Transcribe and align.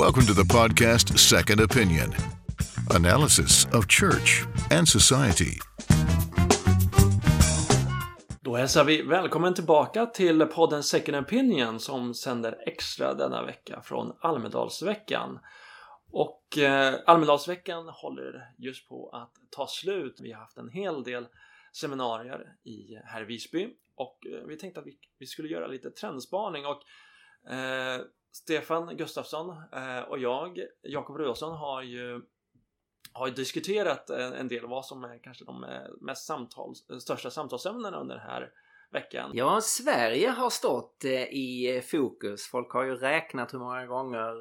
Welcome 0.00 0.26
to 0.26 0.34
the 0.34 0.54
podcast 0.54 1.18
Second 1.18 1.60
Opinion 1.60 2.14
analysis 2.90 3.66
of 3.72 3.86
church 3.88 4.44
and 4.70 4.88
society. 4.88 5.58
Då 8.40 8.56
hälsar 8.56 8.84
vi 8.84 9.02
välkommen 9.02 9.54
tillbaka 9.54 10.06
till 10.06 10.46
podden 10.46 10.82
Second 10.82 11.16
Opinion 11.16 11.80
som 11.80 12.14
sänder 12.14 12.58
extra 12.66 13.14
denna 13.14 13.44
vecka 13.44 13.82
från 13.82 14.12
Almedalsveckan. 14.20 15.38
Och 16.10 16.58
eh, 16.58 16.94
Almedalsveckan 17.06 17.88
håller 17.88 18.52
just 18.58 18.88
på 18.88 19.10
att 19.12 19.32
ta 19.50 19.66
slut. 19.66 20.16
Vi 20.20 20.32
har 20.32 20.40
haft 20.40 20.58
en 20.58 20.68
hel 20.68 21.02
del 21.02 21.26
seminarier 21.72 22.54
i 22.64 23.00
här 23.04 23.22
i 23.22 23.24
Visby 23.24 23.68
och 23.94 24.26
eh, 24.26 24.46
vi 24.46 24.56
tänkte 24.56 24.80
att 24.80 24.86
vi, 24.86 24.98
vi 25.18 25.26
skulle 25.26 25.48
göra 25.48 25.66
lite 25.66 25.90
trendspaning 25.90 26.64
och 26.66 26.82
eh, 27.52 28.00
Stefan 28.32 28.96
Gustafsson 28.96 29.50
eh, 29.72 30.00
och 30.08 30.18
jag, 30.18 30.58
Jakob 30.82 31.16
Rudolfsson, 31.16 31.56
har 31.56 31.82
ju 31.82 32.22
har 33.12 33.30
diskuterat 33.30 34.10
eh, 34.10 34.40
en 34.40 34.48
del 34.48 34.66
vad 34.66 34.86
som 34.86 35.04
är 35.04 35.18
kanske 35.22 35.44
de 35.44 35.64
eh, 35.64 35.70
mest 36.00 36.26
samtals, 36.26 36.86
största 37.00 37.30
samtalsämnena 37.30 38.00
under 38.00 38.14
den 38.14 38.24
här 38.24 38.50
veckan. 38.92 39.30
Ja, 39.34 39.60
Sverige 39.62 40.28
har 40.28 40.50
stått 40.50 41.04
i 41.30 41.82
fokus. 41.90 42.46
Folk 42.46 42.72
har 42.72 42.84
ju 42.84 42.94
räknat 42.94 43.54
hur 43.54 43.58
många 43.58 43.86
gånger 43.86 44.34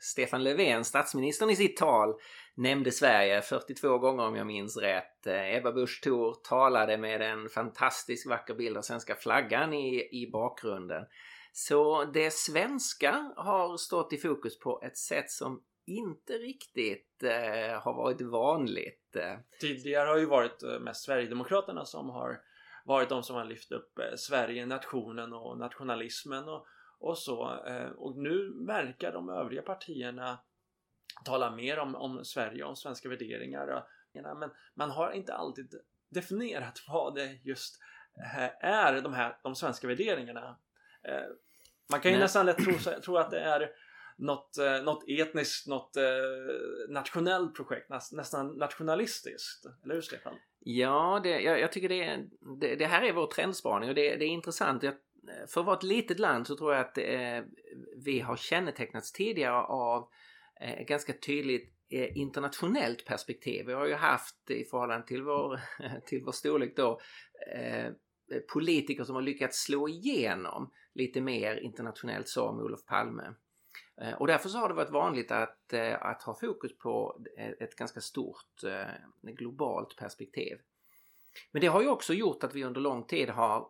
Stefan 0.00 0.44
Löfven, 0.44 0.84
statsministern 0.84 1.50
i 1.50 1.56
sitt 1.56 1.76
tal, 1.76 2.14
nämnde 2.54 2.92
Sverige 2.92 3.42
42 3.42 3.98
gånger 3.98 4.26
om 4.26 4.36
jag 4.36 4.46
minns 4.46 4.76
rätt. 4.76 5.26
Ebba 5.26 5.72
Busch 5.72 6.00
Thor 6.04 6.34
talade 6.48 6.98
med 6.98 7.22
en 7.22 7.48
fantastisk 7.48 8.28
vacker 8.28 8.54
bild 8.54 8.76
av 8.76 8.82
svenska 8.82 9.14
flaggan 9.14 9.72
i, 9.72 10.08
i 10.22 10.30
bakgrunden. 10.32 11.04
Så 11.52 12.04
det 12.04 12.30
svenska 12.30 13.32
har 13.36 13.76
stått 13.76 14.12
i 14.12 14.18
fokus 14.18 14.58
på 14.58 14.82
ett 14.82 14.96
sätt 14.96 15.30
som 15.30 15.62
inte 15.86 16.32
riktigt 16.32 17.22
eh, 17.22 17.82
har 17.82 17.94
varit 17.94 18.20
vanligt. 18.20 19.16
Eh. 19.16 19.38
Tidigare 19.60 20.08
har 20.08 20.18
ju 20.18 20.26
varit 20.26 20.62
eh, 20.62 20.80
mest 20.80 21.04
Sverigedemokraterna 21.04 21.84
som 21.84 22.10
har 22.10 22.40
varit 22.84 23.08
de 23.08 23.22
som 23.22 23.36
har 23.36 23.44
lyft 23.44 23.72
upp 23.72 23.98
eh, 23.98 24.16
Sverige, 24.16 24.66
nationen 24.66 25.32
och 25.32 25.58
nationalismen 25.58 26.48
och, 26.48 26.66
och 26.98 27.18
så. 27.18 27.64
Eh, 27.66 27.90
och 27.90 28.16
nu 28.16 28.66
verkar 28.66 29.12
de 29.12 29.28
övriga 29.28 29.62
partierna 29.62 30.38
tala 31.24 31.50
mer 31.50 31.78
om, 31.78 31.94
om 31.94 32.24
Sverige 32.24 32.62
och 32.62 32.68
om 32.68 32.76
svenska 32.76 33.08
värderingar. 33.08 33.84
Men 34.12 34.50
man 34.74 34.90
har 34.90 35.12
inte 35.12 35.34
alltid 35.34 35.74
definierat 36.08 36.84
vad 36.88 37.14
det 37.14 37.38
just 37.42 37.78
eh, 38.16 38.68
är 38.70 39.02
de 39.02 39.12
här 39.14 39.38
de 39.42 39.54
svenska 39.54 39.86
värderingarna. 39.86 40.58
Eh, 41.08 41.14
man 41.90 42.00
kan 42.00 42.10
ju 42.10 42.16
Nej. 42.16 42.24
nästan 42.24 42.46
lätt 42.46 42.58
tro, 42.58 42.72
tro 43.04 43.16
att 43.16 43.30
det 43.30 43.40
är 43.40 43.70
något, 44.20 44.58
eh, 44.58 44.82
något 44.82 45.04
etniskt, 45.08 45.66
något 45.66 45.96
eh, 45.96 46.02
nationellt 46.88 47.54
projekt, 47.54 47.90
nästan 48.12 48.48
nationalistiskt. 48.48 49.66
Eller 49.84 49.94
hur 49.94 50.02
Stefan? 50.02 50.34
Ja, 50.58 51.20
det, 51.22 51.40
jag, 51.40 51.60
jag 51.60 51.72
tycker 51.72 51.88
det, 51.88 52.26
det, 52.60 52.76
det, 52.76 52.86
här 52.86 53.02
är 53.02 53.12
vår 53.12 53.26
trendspaning 53.26 53.88
och 53.88 53.94
det, 53.94 54.16
det 54.16 54.24
är 54.24 54.28
intressant. 54.28 54.82
Jag, 54.82 54.94
för 55.48 55.60
att 55.60 55.66
vara 55.66 55.76
ett 55.76 55.82
litet 55.82 56.18
land 56.18 56.46
så 56.46 56.56
tror 56.56 56.74
jag 56.74 56.80
att 56.80 56.98
eh, 56.98 57.40
vi 57.96 58.20
har 58.20 58.36
kännetecknats 58.36 59.12
tidigare 59.12 59.62
av 59.62 60.08
eh, 60.60 60.84
ganska 60.84 61.12
tydligt 61.12 61.74
eh, 61.90 62.16
internationellt 62.16 63.04
perspektiv. 63.04 63.66
Vi 63.66 63.72
har 63.72 63.86
ju 63.86 63.94
haft 63.94 64.50
i 64.50 64.64
förhållande 64.64 65.06
till 65.06 65.22
vår, 65.22 65.60
till 66.06 66.22
vår 66.24 66.32
storlek 66.32 66.76
då 66.76 67.00
politiker 68.52 69.04
som 69.04 69.14
har 69.14 69.22
lyckats 69.22 69.62
slå 69.62 69.88
igenom 69.88 70.70
lite 70.94 71.20
mer 71.20 71.56
internationellt 71.56 72.28
som 72.28 72.60
Olof 72.60 72.84
Palme. 72.86 73.34
Eh, 74.00 74.12
och 74.12 74.26
därför 74.26 74.48
så 74.48 74.58
har 74.58 74.68
det 74.68 74.74
varit 74.74 74.90
vanligt 74.90 75.30
att, 75.30 75.72
eh, 75.72 76.02
att 76.02 76.22
ha 76.22 76.34
fokus 76.34 76.78
på 76.78 77.24
ett 77.60 77.76
ganska 77.76 78.00
stort 78.00 78.64
eh, 78.64 79.32
globalt 79.32 79.96
perspektiv. 79.96 80.58
Men 81.52 81.60
det 81.60 81.66
har 81.66 81.82
ju 81.82 81.88
också 81.88 82.14
gjort 82.14 82.44
att 82.44 82.54
vi 82.54 82.64
under 82.64 82.80
lång 82.80 83.06
tid 83.06 83.28
har 83.28 83.68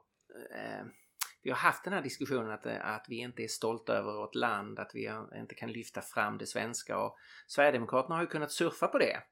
vi 1.43 1.51
har 1.51 1.57
haft 1.57 1.85
den 1.85 1.93
här 1.93 2.03
diskussionen 2.03 2.51
att, 2.51 2.67
att 2.67 3.07
vi 3.09 3.17
inte 3.17 3.43
är 3.43 3.49
stolta 3.49 3.93
över 3.93 4.13
vårt 4.13 4.35
land, 4.35 4.79
att 4.79 4.91
vi 4.95 5.11
inte 5.37 5.55
kan 5.55 5.73
lyfta 5.73 6.01
fram 6.03 6.39
det 6.39 6.47
svenska 6.47 6.99
och 6.99 7.17
Sverigedemokraterna 7.47 8.15
har 8.15 8.23
ju 8.23 8.29
kunnat 8.29 8.53
surfa 8.53 8.87
på 8.87 8.99
det. 8.99 9.23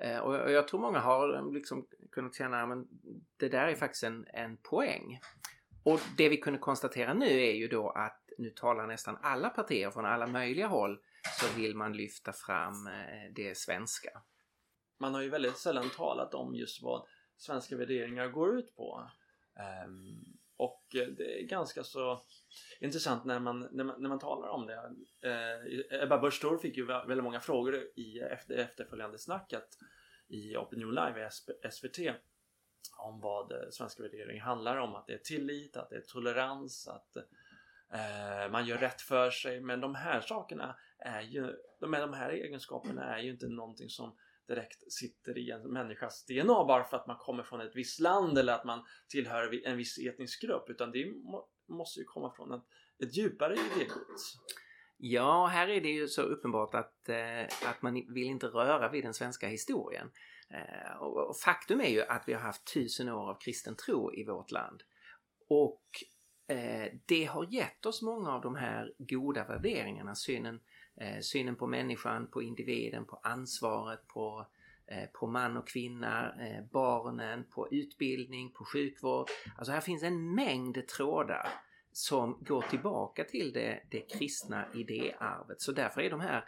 Mm. 0.00 0.22
Och 0.22 0.50
jag 0.50 0.68
tror 0.68 0.80
många 0.80 0.98
har 0.98 1.52
liksom 1.52 1.86
kunnat 2.12 2.34
känna 2.34 2.62
att 2.62 2.86
det 3.36 3.48
där 3.48 3.68
är 3.68 3.74
faktiskt 3.74 4.04
en, 4.04 4.26
en 4.32 4.56
poäng. 4.56 5.20
Och 5.86 6.00
det 6.16 6.28
vi 6.28 6.36
kunde 6.36 6.58
konstatera 6.58 7.14
nu 7.14 7.26
är 7.26 7.52
ju 7.52 7.68
då 7.68 7.90
att 7.90 8.30
nu 8.38 8.50
talar 8.50 8.86
nästan 8.86 9.18
alla 9.22 9.50
partier 9.50 9.90
från 9.90 10.06
alla 10.06 10.26
möjliga 10.26 10.66
håll 10.66 11.00
så 11.40 11.60
vill 11.60 11.76
man 11.76 11.92
lyfta 11.92 12.32
fram 12.32 12.86
eh, 12.86 13.32
det 13.34 13.56
svenska. 13.56 14.22
Man 14.98 15.14
har 15.14 15.22
ju 15.22 15.28
väldigt 15.28 15.58
sällan 15.58 15.90
talat 15.90 16.34
om 16.34 16.54
just 16.54 16.82
vad 16.82 17.06
svenska 17.36 17.76
värderingar 17.76 18.28
går 18.28 18.58
ut 18.58 18.76
på. 18.76 19.10
Ehm, 19.56 20.24
och 20.56 20.84
det 20.90 21.40
är 21.40 21.42
ganska 21.42 21.84
så 21.84 22.20
intressant 22.80 23.24
när 23.24 23.38
man, 23.38 23.68
när 23.72 23.84
man, 23.84 24.02
när 24.02 24.08
man 24.08 24.18
talar 24.18 24.48
om 24.48 24.66
det. 24.66 24.94
Eh, 25.30 26.02
Ebba 26.02 26.18
Busch 26.18 26.40
Thor 26.40 26.58
fick 26.58 26.76
ju 26.76 26.86
väldigt 26.86 27.24
många 27.24 27.40
frågor 27.40 27.74
i 27.94 28.18
efter, 28.18 28.56
efterföljande 28.56 29.18
snacket 29.18 29.68
i 30.28 30.56
Opinion 30.56 30.94
Live 30.94 31.26
i 31.26 31.30
SVT 31.70 31.98
om 32.96 33.20
vad 33.20 33.52
eh, 33.52 33.68
svenska 33.70 34.02
värderingar 34.02 34.44
handlar 34.44 34.76
om. 34.76 34.94
Att 34.94 35.06
det 35.06 35.12
är 35.12 35.18
tillit, 35.18 35.76
att 35.76 35.90
det 35.90 35.96
är 35.96 36.00
tolerans, 36.00 36.88
att 36.88 37.16
eh, 37.92 38.52
man 38.52 38.66
gör 38.66 38.78
rätt 38.78 39.00
för 39.00 39.30
sig. 39.30 39.60
Men 39.60 39.80
de 39.80 39.94
här 39.94 40.20
sakerna 40.20 40.76
är 40.98 41.22
ju, 41.22 41.52
de, 41.80 41.92
de 41.92 42.12
här 42.12 42.30
egenskaperna 42.30 43.16
är 43.16 43.22
ju 43.22 43.30
inte 43.30 43.48
någonting 43.48 43.88
som 43.88 44.16
direkt 44.48 44.92
sitter 44.92 45.38
i 45.38 45.50
en 45.50 45.62
människas 45.62 46.26
DNA 46.26 46.64
bara 46.64 46.84
för 46.84 46.96
att 46.96 47.06
man 47.06 47.16
kommer 47.16 47.42
från 47.42 47.60
ett 47.60 47.76
visst 47.76 48.00
land 48.00 48.38
eller 48.38 48.52
att 48.52 48.64
man 48.64 48.84
tillhör 49.08 49.66
en 49.66 49.76
viss 49.76 49.98
etnisk 49.98 50.42
grupp 50.42 50.70
utan 50.70 50.92
det 50.92 51.12
måste 51.68 52.00
ju 52.00 52.04
komma 52.04 52.32
från 52.36 52.52
ett, 52.52 52.64
ett 53.02 53.16
djupare 53.16 53.54
idégods. 53.54 54.38
Ja, 54.98 55.46
här 55.46 55.68
är 55.68 55.80
det 55.80 55.88
ju 55.88 56.08
så 56.08 56.22
uppenbart 56.22 56.74
att, 56.74 57.08
eh, 57.08 57.68
att 57.68 57.82
man 57.82 57.94
vill 57.94 58.26
inte 58.26 58.46
röra 58.46 58.88
vid 58.88 59.04
den 59.04 59.14
svenska 59.14 59.48
historien. 59.48 60.10
Eh, 60.50 60.96
och, 60.96 61.36
faktum 61.36 61.80
är 61.80 61.88
ju 61.88 62.02
att 62.02 62.22
vi 62.26 62.32
har 62.32 62.40
haft 62.40 62.72
tusen 62.74 63.08
år 63.08 63.30
av 63.30 63.38
kristen 63.40 63.76
tro 63.76 64.14
i 64.14 64.24
vårt 64.24 64.50
land. 64.50 64.82
Och 65.48 65.82
eh, 66.48 66.92
det 67.06 67.24
har 67.24 67.46
gett 67.54 67.86
oss 67.86 68.02
många 68.02 68.32
av 68.32 68.40
de 68.40 68.54
här 68.54 68.92
goda 68.98 69.44
värderingarna, 69.44 70.14
synen, 70.14 70.60
eh, 71.00 71.20
synen 71.20 71.56
på 71.56 71.66
människan, 71.66 72.26
på 72.26 72.42
individen, 72.42 73.04
på 73.04 73.20
ansvaret, 73.22 74.06
på, 74.06 74.46
på 75.12 75.26
man 75.26 75.56
och 75.56 75.68
kvinna, 75.68 76.34
barnen, 76.72 77.44
på 77.50 77.68
utbildning, 77.70 78.52
på 78.52 78.64
sjukvård. 78.64 79.28
Alltså 79.58 79.72
här 79.72 79.80
finns 79.80 80.02
en 80.02 80.34
mängd 80.34 80.88
trådar 80.88 81.48
som 81.92 82.38
går 82.40 82.62
tillbaka 82.62 83.24
till 83.24 83.52
det, 83.52 83.82
det 83.90 84.00
kristna 84.00 84.64
idéarvet. 84.74 85.60
Så 85.60 85.72
därför 85.72 86.00
är 86.00 86.10
de 86.10 86.20
här 86.20 86.44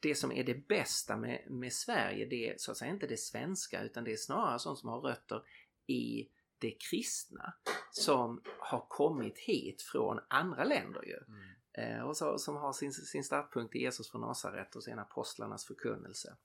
det 0.00 0.14
som 0.14 0.32
är 0.32 0.44
det 0.44 0.68
bästa 0.68 1.16
med, 1.16 1.46
med 1.50 1.72
Sverige, 1.72 2.26
det 2.26 2.48
är 2.48 2.54
så 2.58 2.70
att 2.70 2.76
säga 2.76 2.90
inte 2.90 3.06
det 3.06 3.20
svenska 3.20 3.82
utan 3.82 4.04
det 4.04 4.12
är 4.12 4.16
snarare 4.16 4.58
sånt 4.58 4.78
som 4.78 4.88
har 4.88 5.00
rötter 5.00 5.42
i 5.86 6.28
det 6.58 6.76
kristna 6.90 7.52
som 7.90 8.42
har 8.58 8.86
kommit 8.88 9.38
hit 9.38 9.82
från 9.82 10.20
andra 10.28 10.64
länder 10.64 11.02
ju. 11.02 11.18
Mm. 11.28 11.50
Eh, 11.72 12.02
och 12.02 12.16
så, 12.16 12.38
som 12.38 12.56
har 12.56 12.72
sin, 12.72 12.92
sin 12.92 13.24
startpunkt 13.24 13.76
i 13.76 13.78
Jesus 13.78 14.10
från 14.10 14.20
Nasaret 14.20 14.76
och 14.76 14.84
sen 14.84 14.98
apostlarnas 14.98 15.66
förkunnelse. 15.66 16.36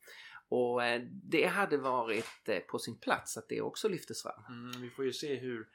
Och 0.49 0.83
eh, 0.83 1.01
det 1.11 1.45
hade 1.45 1.77
varit 1.77 2.49
eh, 2.49 2.59
på 2.59 2.79
sin 2.79 2.97
plats 2.97 3.37
att 3.37 3.49
det 3.49 3.61
också 3.61 3.89
lyftes 3.89 4.23
fram. 4.23 4.45
Mm, 4.49 4.81
vi 4.81 4.89
får 4.89 5.05
ju 5.05 5.13
se 5.13 5.35
hur, 5.35 5.67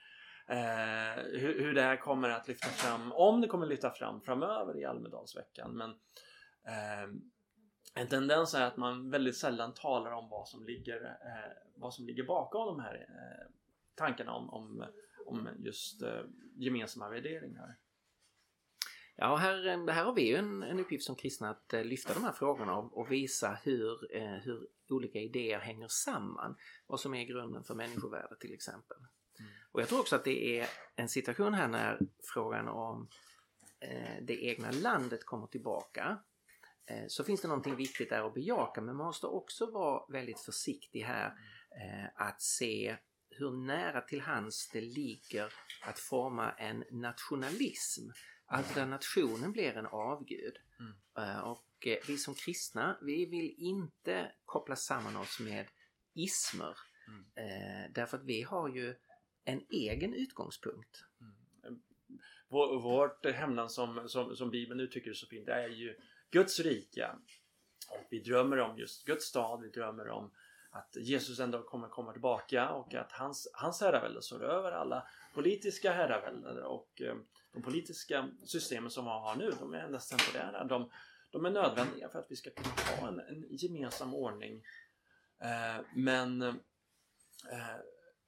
eh, 0.48 1.22
hur, 1.40 1.60
hur, 1.60 1.74
det 1.74 1.82
här 1.82 1.96
kommer 1.96 2.28
att 2.28 2.48
lyfta 2.48 2.68
fram, 2.68 3.12
om 3.12 3.40
det 3.40 3.48
kommer 3.48 3.66
lyfta 3.66 3.90
fram 3.90 4.20
framöver 4.20 4.78
i 4.78 4.84
Almedalsveckan. 4.84 5.76
Men 5.76 5.90
eh, 6.66 7.08
en 7.94 8.08
tendens 8.08 8.54
är 8.54 8.62
att 8.62 8.76
man 8.76 9.10
väldigt 9.10 9.36
sällan 9.36 9.74
talar 9.74 10.12
om 10.12 10.28
vad 10.28 10.48
som 10.48 10.64
ligger, 10.64 11.04
eh, 11.04 11.52
vad 11.74 11.94
som 11.94 12.06
ligger 12.06 12.24
bakom 12.24 12.66
de 12.66 12.80
här 12.80 12.94
eh, 12.94 13.52
tankarna 13.94 14.32
om, 14.32 14.50
om, 14.50 14.84
om 15.26 15.48
just 15.58 16.02
eh, 16.02 16.22
gemensamma 16.56 17.08
värderingar. 17.08 17.76
Ja, 19.16 19.36
här, 19.36 19.88
här 19.92 20.04
har 20.04 20.14
vi 20.14 20.28
ju 20.28 20.36
en, 20.36 20.62
en 20.62 20.80
uppgift 20.80 21.04
som 21.04 21.16
kristna 21.16 21.50
att 21.50 21.72
eh, 21.72 21.84
lyfta 21.84 22.14
de 22.14 22.24
här 22.24 22.32
frågorna 22.32 22.76
och, 22.76 22.98
och 22.98 23.12
visa 23.12 23.58
hur, 23.62 24.16
eh, 24.16 24.34
hur 24.34 24.68
olika 24.88 25.18
idéer 25.18 25.58
hänger 25.58 25.88
samman. 25.88 26.56
Vad 26.86 27.00
som 27.00 27.14
är 27.14 27.24
grunden 27.24 27.64
för 27.64 27.74
människovärde 27.74 28.36
till 28.40 28.54
exempel. 28.54 28.96
Mm. 29.38 29.50
Och 29.72 29.80
jag 29.80 29.88
tror 29.88 30.00
också 30.00 30.16
att 30.16 30.24
det 30.24 30.60
är 30.60 30.68
en 30.96 31.08
situation 31.08 31.54
här 31.54 31.68
när 31.68 31.98
frågan 32.34 32.68
om 32.68 33.08
eh, 33.80 34.22
det 34.22 34.44
egna 34.44 34.70
landet 34.70 35.24
kommer 35.24 35.46
tillbaka 35.46 36.18
Eh, 36.22 36.29
så 37.08 37.24
finns 37.24 37.40
det 37.40 37.48
någonting 37.48 37.76
viktigt 37.76 38.10
där 38.10 38.26
att 38.26 38.34
bejaka 38.34 38.80
men 38.80 38.96
man 38.96 39.06
måste 39.06 39.26
också 39.26 39.70
vara 39.70 40.12
väldigt 40.12 40.40
försiktig 40.40 41.00
här 41.00 41.26
eh, 41.80 42.26
att 42.26 42.42
se 42.42 42.96
hur 43.30 43.50
nära 43.50 44.00
till 44.00 44.20
hands 44.20 44.68
det 44.72 44.80
ligger 44.80 45.52
att 45.82 45.98
forma 45.98 46.52
en 46.52 46.84
nationalism. 46.90 48.10
Alltså 48.46 48.74
där 48.74 48.86
nationen 48.86 49.52
blir 49.52 49.76
en 49.76 49.86
avgud. 49.86 50.56
Mm. 50.80 51.28
Eh, 51.28 51.40
Och 51.40 51.86
eh, 51.86 51.98
vi 52.06 52.18
som 52.18 52.34
kristna, 52.34 52.98
vi 53.02 53.26
vill 53.26 53.54
inte 53.58 54.32
koppla 54.44 54.76
samman 54.76 55.16
oss 55.16 55.40
med 55.40 55.66
ismer. 56.14 56.76
Mm. 57.08 57.24
Eh, 57.36 57.92
därför 57.94 58.16
att 58.16 58.24
vi 58.24 58.42
har 58.42 58.68
ju 58.68 58.94
en 59.44 59.60
egen 59.70 60.14
utgångspunkt. 60.14 61.04
Vår, 62.48 62.82
vårt 62.82 63.26
hemland 63.26 63.72
som, 63.72 64.08
som, 64.08 64.36
som 64.36 64.50
Bibeln 64.50 64.80
uttrycker 64.80 65.12
så 65.12 65.26
fint, 65.26 65.46
det 65.46 65.52
är 65.52 65.68
ju 65.68 65.96
Guds 66.30 66.60
rike. 66.60 67.10
Och 67.90 68.06
vi 68.10 68.20
drömmer 68.20 68.58
om 68.58 68.78
just 68.78 69.04
Guds 69.04 69.24
stad, 69.24 69.60
vi 69.62 69.68
drömmer 69.68 70.08
om 70.08 70.30
att 70.70 70.96
Jesus 70.96 71.40
ändå 71.40 71.62
kommer 71.62 71.88
komma 71.88 72.12
tillbaka 72.12 72.70
och 72.70 72.94
att 72.94 73.12
hans, 73.12 73.50
hans 73.52 73.80
herravälde 73.80 74.22
står 74.22 74.44
över 74.44 74.72
alla 74.72 75.08
politiska 75.34 75.92
herravälden 75.92 76.62
och 76.62 77.02
eh, 77.02 77.14
de 77.52 77.62
politiska 77.62 78.28
systemen 78.44 78.90
som 78.90 79.04
vi 79.04 79.10
har 79.10 79.36
nu, 79.36 79.50
de 79.60 79.74
är 79.74 79.78
endast 79.78 80.10
temporära. 80.10 80.64
De, 80.64 80.90
de 81.30 81.46
är 81.46 81.50
nödvändiga 81.50 82.08
för 82.08 82.18
att 82.18 82.30
vi 82.30 82.36
ska 82.36 82.50
kunna 82.50 83.00
ha 83.00 83.08
en, 83.08 83.20
en 83.20 83.46
gemensam 83.50 84.14
ordning. 84.14 84.62
Eh, 85.40 85.84
men 85.94 86.42
eh, 86.42 87.76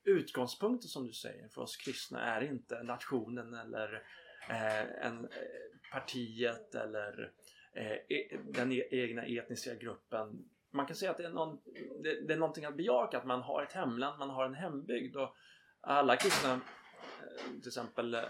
utgångspunkten 0.05 0.89
som 0.89 1.07
du 1.07 1.13
säger 1.13 1.49
för 1.49 1.63
oss 1.63 1.77
kristna 1.77 2.21
är 2.21 2.41
inte 2.41 2.83
nationen 2.83 3.55
eller 3.55 4.03
eh, 4.49 5.07
en, 5.07 5.25
eh, 5.25 5.91
partiet 5.93 6.75
eller 6.75 7.33
eh, 7.73 7.93
e, 7.93 8.39
den 8.45 8.73
e, 8.73 8.83
egna 8.91 9.23
etniska 9.23 9.75
gruppen. 9.75 10.45
Man 10.71 10.87
kan 10.87 10.97
säga 10.97 11.11
att 11.11 11.17
det 11.17 11.25
är, 11.25 11.31
någon, 11.31 11.59
det, 12.03 12.27
det 12.27 12.33
är 12.33 12.39
någonting 12.39 12.65
att 12.65 12.77
bejaka, 12.77 13.19
att 13.19 13.27
man 13.27 13.43
har 13.43 13.63
ett 13.63 13.73
hemland, 13.73 14.19
man 14.19 14.31
har 14.31 14.45
en 14.45 14.55
hembygd 14.55 15.17
och 15.17 15.37
alla 15.81 16.17
kristna 16.17 16.53
eh, 16.53 17.61
till 17.61 17.69
exempel 17.69 18.15
eh, 18.15 18.21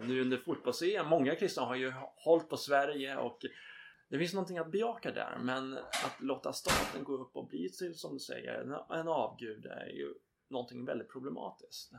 nu 0.00 0.20
under 0.20 0.36
fotbolls-EM, 0.36 1.06
många 1.06 1.34
kristna 1.34 1.62
har 1.62 1.76
ju 1.76 1.92
hållit 2.16 2.48
på 2.48 2.56
Sverige 2.56 3.16
och 3.16 3.38
det 4.08 4.18
finns 4.18 4.34
någonting 4.34 4.58
att 4.58 4.70
bejaka 4.70 5.12
där 5.12 5.38
men 5.40 5.78
att 5.78 6.20
låta 6.20 6.52
staten 6.52 7.04
gå 7.04 7.16
upp 7.16 7.36
och 7.36 7.48
bli 7.48 7.68
till, 7.68 7.94
som 7.94 8.14
du 8.14 8.18
säger, 8.18 8.54
en, 8.54 8.98
en 9.00 9.08
avgud 9.08 9.66
är 9.66 9.86
ju 9.86 10.14
någonting 10.48 10.84
väldigt 10.84 11.12
problematiskt. 11.12 11.92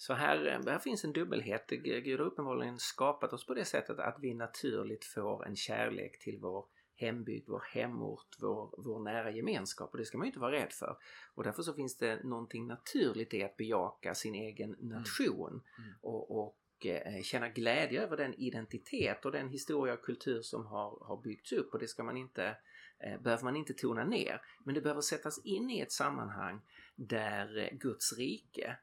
Så 0.00 0.14
här, 0.14 0.46
eh, 0.46 0.72
här 0.72 0.78
finns 0.78 1.04
en 1.04 1.12
dubbelhet. 1.12 1.64
Gud 1.68 2.20
har 2.20 2.26
uppenbarligen 2.26 2.78
skapat 2.78 3.32
oss 3.32 3.46
på 3.46 3.54
det 3.54 3.64
sättet 3.64 3.98
att 3.98 4.16
vi 4.20 4.34
naturligt 4.34 5.04
får 5.04 5.46
en 5.46 5.56
kärlek 5.56 6.18
till 6.18 6.38
vår 6.38 6.64
hembygd, 6.94 7.48
vår 7.48 7.62
hemort, 7.74 8.36
vår, 8.40 8.74
vår 8.78 9.00
nära 9.04 9.30
gemenskap 9.30 9.90
och 9.92 9.98
det 9.98 10.04
ska 10.04 10.18
man 10.18 10.24
ju 10.24 10.28
inte 10.28 10.40
vara 10.40 10.52
rädd 10.52 10.72
för. 10.72 10.96
Och 11.34 11.44
därför 11.44 11.62
så 11.62 11.74
finns 11.74 11.96
det 11.96 12.24
någonting 12.24 12.66
naturligt 12.66 13.34
i 13.34 13.44
att 13.44 13.56
bejaka 13.56 14.14
sin 14.14 14.34
egen 14.34 14.76
nation 14.80 15.62
Mm. 15.78 15.94
och, 16.00 16.38
och 16.38 16.86
eh, 16.86 17.22
känna 17.22 17.48
glädje 17.48 18.02
över 18.02 18.16
den 18.16 18.34
identitet 18.34 19.24
och 19.24 19.32
den 19.32 19.48
historia 19.48 19.94
och 19.94 20.02
kultur 20.02 20.42
som 20.42 20.66
har, 20.66 21.04
har 21.06 21.22
byggts 21.22 21.52
upp 21.52 21.72
och 21.72 21.78
det 21.78 21.88
ska 21.88 22.04
man 22.04 22.16
inte, 22.16 22.56
eh, 22.98 23.20
behöver 23.20 23.44
man 23.44 23.56
inte 23.56 23.74
tona 23.74 24.04
ner. 24.04 24.40
Men 24.64 24.74
det 24.74 24.80
behöver 24.80 25.00
sättas 25.00 25.44
in 25.44 25.70
i 25.70 25.80
ett 25.80 25.92
sammanhang 25.92 26.60
där 26.96 27.58
eh, 27.58 27.78
Guds 27.78 28.18
rike 28.18 28.64
Mm. 28.64 28.76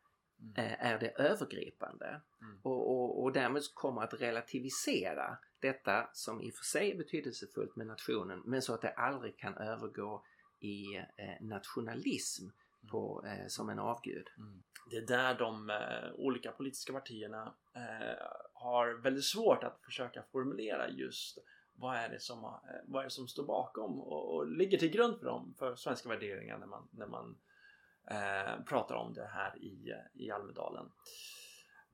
Är 0.56 1.00
det 1.00 1.10
övergripande 1.10 2.22
Mm. 2.46 2.60
och, 2.62 2.92
och, 2.92 3.24
och 3.24 3.34
därmed 3.34 3.64
kommer 3.74 4.02
att 4.02 4.14
relativisera 4.14 5.38
detta 5.60 6.10
som 6.14 6.42
i 6.42 6.50
och 6.50 6.54
för 6.54 6.64
sig 6.64 6.92
är 6.92 6.98
betydelsefullt 6.98 7.76
med 7.76 7.88
nationen 7.88 8.42
men 8.46 8.62
så 8.62 8.74
att 8.74 8.82
det 8.82 8.92
aldrig 8.92 9.38
kan 9.38 9.58
övergå 9.58 10.24
i 10.60 10.96
eh, 10.96 11.42
nationalism 11.42 12.48
på, 12.92 13.26
eh, 13.26 13.48
som 13.48 13.70
en 13.70 13.80
avgud. 13.80 14.28
Mm. 14.38 14.64
Det 14.90 14.98
är 14.98 15.08
där 15.08 15.38
de 15.38 15.70
eh, 15.70 16.14
olika 16.16 16.52
politiska 16.52 16.94
partierna 16.94 17.54
eh, 17.74 18.28
har 18.54 18.94
väldigt 18.94 19.26
svårt 19.26 19.64
att 19.64 19.82
försöka 19.82 20.24
formulera 20.32 20.90
just 20.90 21.38
vad 21.74 21.96
är 21.96 22.10
det 22.10 22.20
som, 22.20 22.44
eh, 22.44 22.52
vad 22.86 23.00
är 23.00 23.04
det 23.04 23.12
som 23.12 23.28
står 23.28 23.46
bakom 23.46 24.00
och, 24.02 24.36
och 24.36 24.48
ligger 24.48 24.78
till 24.78 24.92
grund 24.92 25.20
för 25.20 25.26
dem, 25.26 25.54
för 25.60 25.76
svenska 25.76 26.10
värderingar 26.10 26.58
när 26.58 26.68
man, 26.68 26.88
när 26.92 27.08
man 27.08 27.38
eh, 28.08 28.64
pratar 28.66 28.96
om 28.96 29.14
det 29.14 29.28
här 29.28 29.58
i, 29.58 29.94
i 30.14 30.32
Almedalen. 30.32 30.92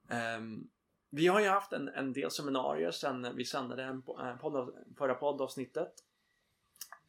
Ehm, 0.10 0.70
vi 1.10 1.28
har 1.28 1.40
ju 1.40 1.48
haft 1.48 1.74
en, 1.74 1.88
en 1.88 2.14
del 2.14 2.32
seminarier 2.32 2.92
sedan 2.92 3.36
vi 3.36 3.46
sände 3.46 3.84
en 3.84 4.02
podd, 4.02 4.76
förra 4.98 5.16
poddavsnittet. 5.16 5.94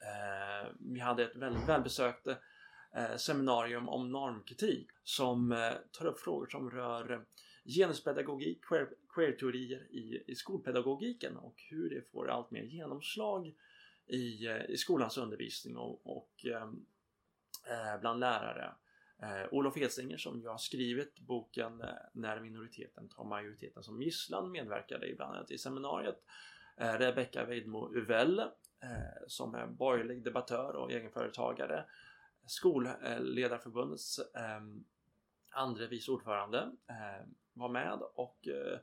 Eh, 0.03 0.71
vi 0.81 1.01
hade 1.01 1.25
ett 1.25 1.37
väldigt 1.37 1.69
välbesökt 1.69 2.27
eh, 2.27 3.17
seminarium 3.17 3.89
om 3.89 4.13
normkritik 4.13 4.89
som 5.05 5.53
eh, 5.53 5.73
tar 5.93 6.07
upp 6.07 6.21
frågor 6.21 6.47
som 6.47 6.71
rör 6.71 7.13
eh, 7.13 7.21
genuspedagogik, 7.65 8.65
queer, 8.65 8.89
queerteorier 9.15 9.87
i, 9.91 10.25
i 10.27 10.35
skolpedagogiken 10.35 11.37
och 11.37 11.63
hur 11.71 11.91
det 11.91 12.11
får 12.11 12.31
allt 12.31 12.51
mer 12.51 12.63
genomslag 12.63 13.55
i, 14.07 14.47
eh, 14.47 14.65
i 14.71 14.77
skolans 14.77 15.19
undervisning 15.19 15.77
och, 15.77 16.17
och 16.19 16.45
ehm, 16.45 16.87
eh, 17.67 18.01
bland 18.01 18.21
lärare. 18.21 18.75
Eh, 19.23 19.47
Olof 19.51 19.77
Edsinger 19.77 20.17
som 20.17 20.41
ju 20.41 20.49
har 20.49 20.59
skrivit 20.59 21.19
boken 21.19 21.81
eh, 21.81 21.89
När 22.13 22.41
minoriteten 22.41 23.09
tar 23.09 23.25
majoriteten 23.25 23.83
som 23.83 24.03
gisslan 24.03 24.51
medverkade 24.51 25.09
ibland 25.09 25.37
annat 25.37 25.51
i 25.51 25.59
seminariet. 25.59 26.23
Eh, 26.77 26.93
Rebecka 26.93 27.45
Weidmo 27.45 27.95
Uvell 27.95 28.39
eh, 28.39 28.49
som 29.27 29.55
är 29.55 29.67
borgerlig 29.67 30.25
debattör 30.25 30.77
och 30.77 30.93
egenföretagare. 30.93 31.85
Skolledarförbundets 32.47 34.19
eh, 34.19 34.61
andre 35.51 35.87
vice 35.87 36.11
ordförande 36.11 36.73
eh, 36.89 37.27
var 37.53 37.69
med 37.69 37.99
och 38.15 38.49
eh, 38.49 38.79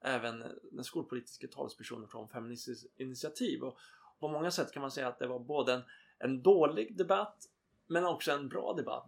även 0.00 0.44
den 0.72 0.84
skolpolitiska 0.84 1.48
talespersonen 1.48 2.08
från 2.08 2.28
Feministiskt 2.28 3.00
initiativ. 3.00 3.62
Och 3.62 3.78
på 4.20 4.28
många 4.28 4.50
sätt 4.50 4.72
kan 4.72 4.80
man 4.80 4.90
säga 4.90 5.08
att 5.08 5.18
det 5.18 5.26
var 5.26 5.38
både 5.38 5.72
en, 5.72 5.82
en 6.18 6.42
dålig 6.42 6.96
debatt 6.96 7.48
men 7.86 8.04
också 8.04 8.32
en 8.32 8.48
bra 8.48 8.72
debatt. 8.72 9.04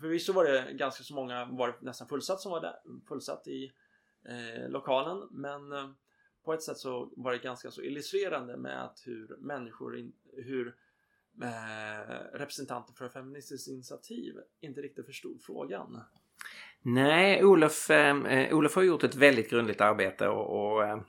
Förvisso 0.00 0.32
var 0.32 0.44
det 0.44 0.72
ganska 0.72 1.04
så 1.04 1.14
många, 1.14 1.44
var 1.44 1.68
det 1.68 1.74
nästan 1.80 2.08
fullsatt 2.08 2.40
som 2.40 2.52
var 2.52 2.60
där, 2.60 2.74
fullsatt 3.08 3.48
i 3.48 3.72
eh, 4.28 4.68
lokalen 4.68 5.28
men 5.30 5.72
eh, 5.72 5.90
på 6.44 6.52
ett 6.52 6.62
sätt 6.62 6.78
så 6.78 7.12
var 7.16 7.32
det 7.32 7.38
ganska 7.38 7.70
så 7.70 7.82
illustrerande 7.82 8.56
med 8.56 8.84
att 8.84 9.02
hur 9.06 9.36
människor, 9.38 9.98
in, 9.98 10.12
hur 10.32 10.74
eh, 11.42 12.38
representanter 12.38 12.94
för 12.94 13.08
Feministiskt 13.08 13.68
initiativ 13.68 14.34
inte 14.60 14.80
riktigt 14.80 15.06
förstod 15.06 15.42
frågan. 15.42 16.00
Nej, 16.82 17.44
Olof, 17.44 17.90
eh, 17.90 18.24
eh 18.24 18.56
Olof 18.56 18.74
har 18.74 18.82
gjort 18.82 19.04
ett 19.04 19.14
väldigt 19.14 19.50
grundligt 19.50 19.80
arbete 19.80 20.28
och, 20.28 20.74
och 20.74 20.84
eh, 20.84 21.00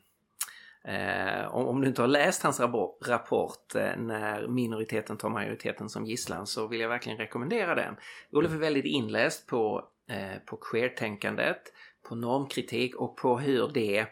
eh, 0.88 1.56
om, 1.56 1.68
om 1.68 1.82
du 1.82 1.88
inte 1.88 2.02
har 2.02 2.08
läst 2.08 2.44
hans 2.44 2.60
rapport 3.06 3.76
eh, 3.76 3.98
när 3.98 4.48
minoriteten 4.48 5.18
tar 5.18 5.30
majoriteten 5.30 5.90
som 5.90 6.06
gisslan 6.06 6.48
så 6.48 6.68
vill 6.68 6.80
jag 6.80 6.90
verkligen 6.90 7.18
rekommendera 7.18 7.76
den. 7.76 7.96
Olof 8.32 8.52
är 8.52 8.58
väldigt 8.58 8.86
inläst 8.86 9.48
på, 9.48 9.88
eh, 10.10 10.40
på 10.46 10.58
queer-tänkandet, 10.58 11.62
på 12.10 12.16
normkritik 12.16 12.96
och 12.96 13.18
på 13.18 13.40
hur 13.40 13.72
det 13.74 14.08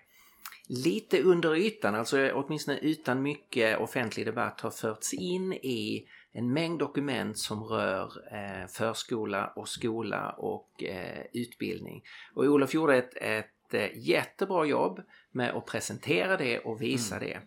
lite 0.68 1.22
under 1.22 1.56
ytan, 1.56 1.96
alltså 1.96 2.32
åtminstone 2.34 2.78
utan 2.78 3.22
mycket 3.22 3.80
offentlig 3.80 4.26
debatt 4.26 4.62
har 4.62 4.72
förts 4.72 5.14
in 5.14 5.54
i 5.54 6.08
en 6.34 6.54
mängd 6.54 6.80
dokument 6.80 7.38
som 7.38 7.64
rör 7.64 8.12
eh, 8.34 8.68
förskola 8.68 9.54
och 9.56 9.70
skola 9.70 10.30
och 10.30 10.84
eh, 10.84 11.26
utbildning. 11.34 12.04
Och 12.34 12.44
Olof 12.44 12.74
gjorde 12.74 12.98
ett, 12.98 13.14
ett 13.16 13.52
eh, 13.74 13.90
jättebra 13.96 14.66
jobb 14.66 15.02
med 15.32 15.56
att 15.56 15.66
presentera 15.66 16.38
det 16.38 16.60
och 16.60 16.82
visa 16.82 17.20
det. 17.20 17.42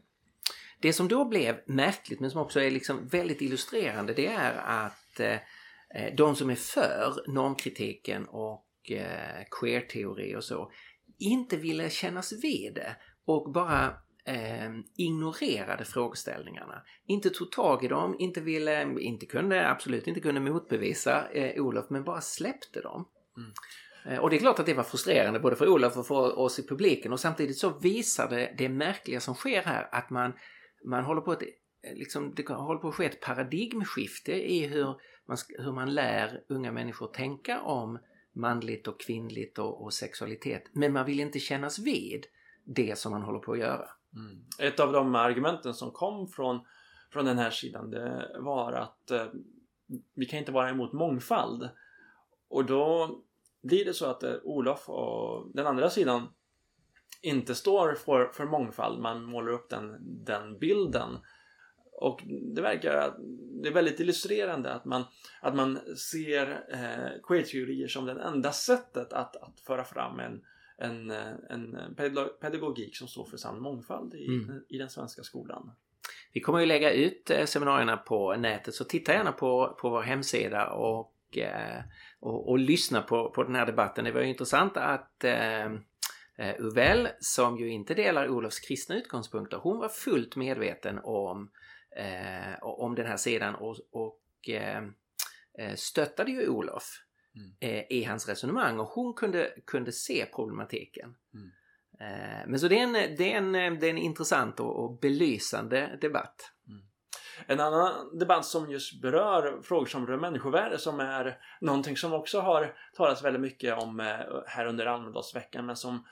Det 0.80 0.92
som 0.92 1.08
då 1.08 1.24
blev 1.24 1.60
märkligt 1.66 2.20
men 2.20 2.30
som 2.30 2.40
också 2.40 2.60
är 2.60 2.70
liksom 2.70 3.06
väldigt 3.06 3.42
illustrerande 3.42 4.14
det 4.14 4.26
är 4.26 4.54
att 4.54 5.20
eh, 5.20 5.38
eh, 5.94 6.14
de 6.16 6.36
som 6.36 6.50
är 6.50 6.54
för 6.54 7.24
normkritiken 7.26 8.24
och 8.24 8.90
eh, 8.90 9.44
queer-teori 9.50 10.36
och 10.36 10.44
så 10.44 10.70
inte 11.18 11.56
ville 11.56 11.90
kännas 11.90 12.44
vid 12.44 12.74
det 12.74 12.96
och 13.24 13.52
bara 13.52 13.86
eh, 14.24 14.70
ignorerade 14.96 15.84
frågeställningarna. 15.84 16.82
Inte 17.06 17.30
tog 17.30 17.52
tag 17.52 17.84
i 17.84 17.88
dem, 17.88 18.16
inte 18.18 18.40
ville, 18.40 19.00
inte 19.00 19.26
kunde, 19.26 19.68
absolut 19.68 20.06
inte 20.06 20.20
kunde 20.20 20.40
motbevisa 20.40 21.28
eh, 21.30 21.64
Olof, 21.64 21.90
men 21.90 22.04
bara 22.04 22.20
släppte 22.20 22.80
dem. 22.80 23.08
Eh, 23.36 23.44
Eh, 24.04 24.18
och 24.18 24.30
det 24.30 24.36
är 24.36 24.40
klart 24.40 24.58
att 24.58 24.66
det 24.66 24.74
var 24.74 24.82
frustrerande 24.82 25.40
både 25.40 25.56
för 25.56 25.68
Olof 25.68 25.96
och 25.96 26.06
för 26.06 26.38
oss 26.38 26.58
i 26.58 26.66
publiken 26.66 27.12
och 27.12 27.20
samtidigt 27.20 27.58
så 27.58 27.70
visar 27.70 28.28
det 28.30 28.54
det 28.58 28.68
märkliga 28.68 29.20
som 29.20 29.34
sker 29.34 29.62
här 29.62 29.88
att 29.92 30.10
man, 30.10 30.32
man 30.84 31.04
håller 31.04 31.20
på 31.20 31.32
att 31.32 31.42
eh, 31.42 31.48
liksom, 31.94 32.34
det 32.34 32.48
håller 32.48 32.80
på 32.80 32.88
att 32.88 32.94
ske 32.94 33.06
ett 33.06 33.20
paradigmskifte 33.20 34.32
i 34.32 34.66
hur 34.66 34.84
man, 35.26 35.36
hur 35.58 35.72
man 35.72 35.94
lär 35.94 36.42
unga 36.48 36.72
människor 36.72 37.06
tänka 37.06 37.60
om 37.60 37.98
manligt 38.32 38.88
och 38.88 39.00
kvinnligt 39.00 39.58
och, 39.58 39.84
och 39.84 39.92
sexualitet. 39.92 40.62
Men 40.72 40.92
man 40.92 41.06
vill 41.06 41.20
inte 41.20 41.38
kännas 41.38 41.78
vid 41.78 42.26
det 42.64 42.98
som 42.98 43.12
man 43.12 43.22
håller 43.22 43.38
på 43.38 43.52
att 43.52 43.58
göra. 43.58 43.88
Mm. 44.14 44.44
Ett 44.58 44.80
av 44.80 44.92
de 44.92 45.14
argumenten 45.14 45.74
som 45.74 45.90
kom 45.90 46.28
från, 46.28 46.60
från 47.12 47.24
den 47.24 47.38
här 47.38 47.50
sidan 47.50 47.90
det 47.90 48.36
var 48.38 48.72
att 48.72 49.10
eh, 49.10 49.26
vi 50.14 50.26
kan 50.26 50.38
inte 50.38 50.52
vara 50.52 50.70
emot 50.70 50.92
mångfald. 50.92 51.68
Och 52.48 52.64
då 52.64 53.16
blir 53.64 53.84
det 53.84 53.94
så 53.94 54.06
att 54.06 54.22
eh, 54.22 54.34
Olof 54.42 54.88
och 54.88 55.50
den 55.54 55.66
andra 55.66 55.90
sidan 55.90 56.28
inte 57.22 57.54
står 57.54 57.94
för, 57.94 58.26
för 58.26 58.44
mångfald. 58.44 59.00
Man 59.00 59.24
målar 59.24 59.52
upp 59.52 59.70
den, 59.70 59.96
den 60.24 60.58
bilden. 60.58 61.18
Och 61.92 62.20
det 62.54 62.62
verkar 62.62 62.94
att 62.94 63.16
det 63.62 63.68
är 63.68 63.72
väldigt 63.72 64.00
illustrerande 64.00 64.72
att 64.72 64.84
man, 64.84 65.04
att 65.40 65.54
man 65.54 65.78
ser 65.96 66.64
eh, 66.72 67.22
queer-teorier 67.22 67.88
som 67.88 68.06
det 68.06 68.22
enda 68.22 68.52
sättet 68.52 69.12
att, 69.12 69.36
att 69.36 69.60
föra 69.60 69.84
fram 69.84 70.20
en, 70.20 70.42
en, 70.78 71.10
en 71.50 71.94
pedagogik 72.40 72.96
som 72.96 73.08
står 73.08 73.24
för 73.24 73.36
sann 73.36 73.60
mångfald 73.60 74.14
i, 74.14 74.26
mm. 74.26 74.64
i 74.68 74.78
den 74.78 74.90
svenska 74.90 75.22
skolan. 75.22 75.70
Vi 76.32 76.40
kommer 76.40 76.60
ju 76.60 76.66
lägga 76.66 76.92
ut 76.92 77.30
eh, 77.30 77.44
seminarierna 77.44 77.96
på 77.96 78.36
nätet 78.36 78.74
så 78.74 78.84
titta 78.84 79.12
gärna 79.12 79.32
på, 79.32 79.76
på 79.80 79.90
vår 79.90 80.02
hemsida 80.02 80.70
och, 80.70 81.13
eh, 81.38 81.82
och, 82.20 82.48
och 82.48 82.58
lyssna 82.58 83.02
på, 83.02 83.30
på 83.30 83.42
den 83.42 83.54
här 83.54 83.66
debatten. 83.66 84.04
Det 84.04 84.12
var 84.12 84.20
ju 84.20 84.28
intressant 84.28 84.76
att 84.76 85.24
eh, 85.24 85.64
eh 86.36 86.54
Uvell, 86.58 87.08
som 87.20 87.58
ju 87.58 87.70
inte 87.70 87.94
delar 87.94 88.28
Olofs 88.28 88.60
kristna 88.60 88.96
utgångspunkter, 88.96 89.56
hon 89.56 89.78
var 89.78 89.88
fullt 89.88 90.36
medveten 90.36 91.00
om, 91.02 91.50
om 92.60 92.94
den 92.94 93.06
här 93.06 93.16
sidan 93.16 93.54
och, 93.54 93.76
och 93.92 94.20
stöttade 95.74 96.30
ju 96.30 96.48
Olof 96.48 96.84
mm. 97.36 97.86
i 97.90 98.04
hans 98.04 98.28
resonemang 98.28 98.78
och 98.78 98.86
hon 98.86 99.14
kunde, 99.14 99.54
kunde 99.66 99.92
se 99.92 100.26
problematiken. 100.34 101.14
Mm. 101.34 101.50
Men 102.50 102.58
så 102.58 102.68
det 102.68 102.78
är 102.78 102.82
en, 102.82 102.92
det 102.92 103.32
är 103.32 103.36
en, 103.36 103.52
det 103.52 103.86
är 103.86 103.90
en 103.90 103.98
intressant 103.98 104.60
och, 104.60 104.84
och 104.84 104.98
belysande 104.98 105.98
debatt. 106.00 106.52
Mm. 106.68 106.84
En 107.46 107.60
annan 107.60 108.18
debatt 108.18 108.44
som 108.44 108.70
just 108.70 109.02
berör 109.02 109.62
frågor 109.62 109.86
som 109.86 110.06
rör 110.06 110.16
människovärde 110.16 110.78
som 110.78 111.00
är 111.00 111.38
någonting 111.60 111.96
som 111.96 112.12
också 112.12 112.40
har 112.40 112.74
talats 112.96 113.24
väldigt 113.24 113.42
mycket 113.42 113.78
om 113.78 114.00
eh, 114.00 114.06
här 114.46 114.66
under 114.66 114.86
Almedalsveckan 114.86 115.66
men 115.66 115.76
som 115.76 116.06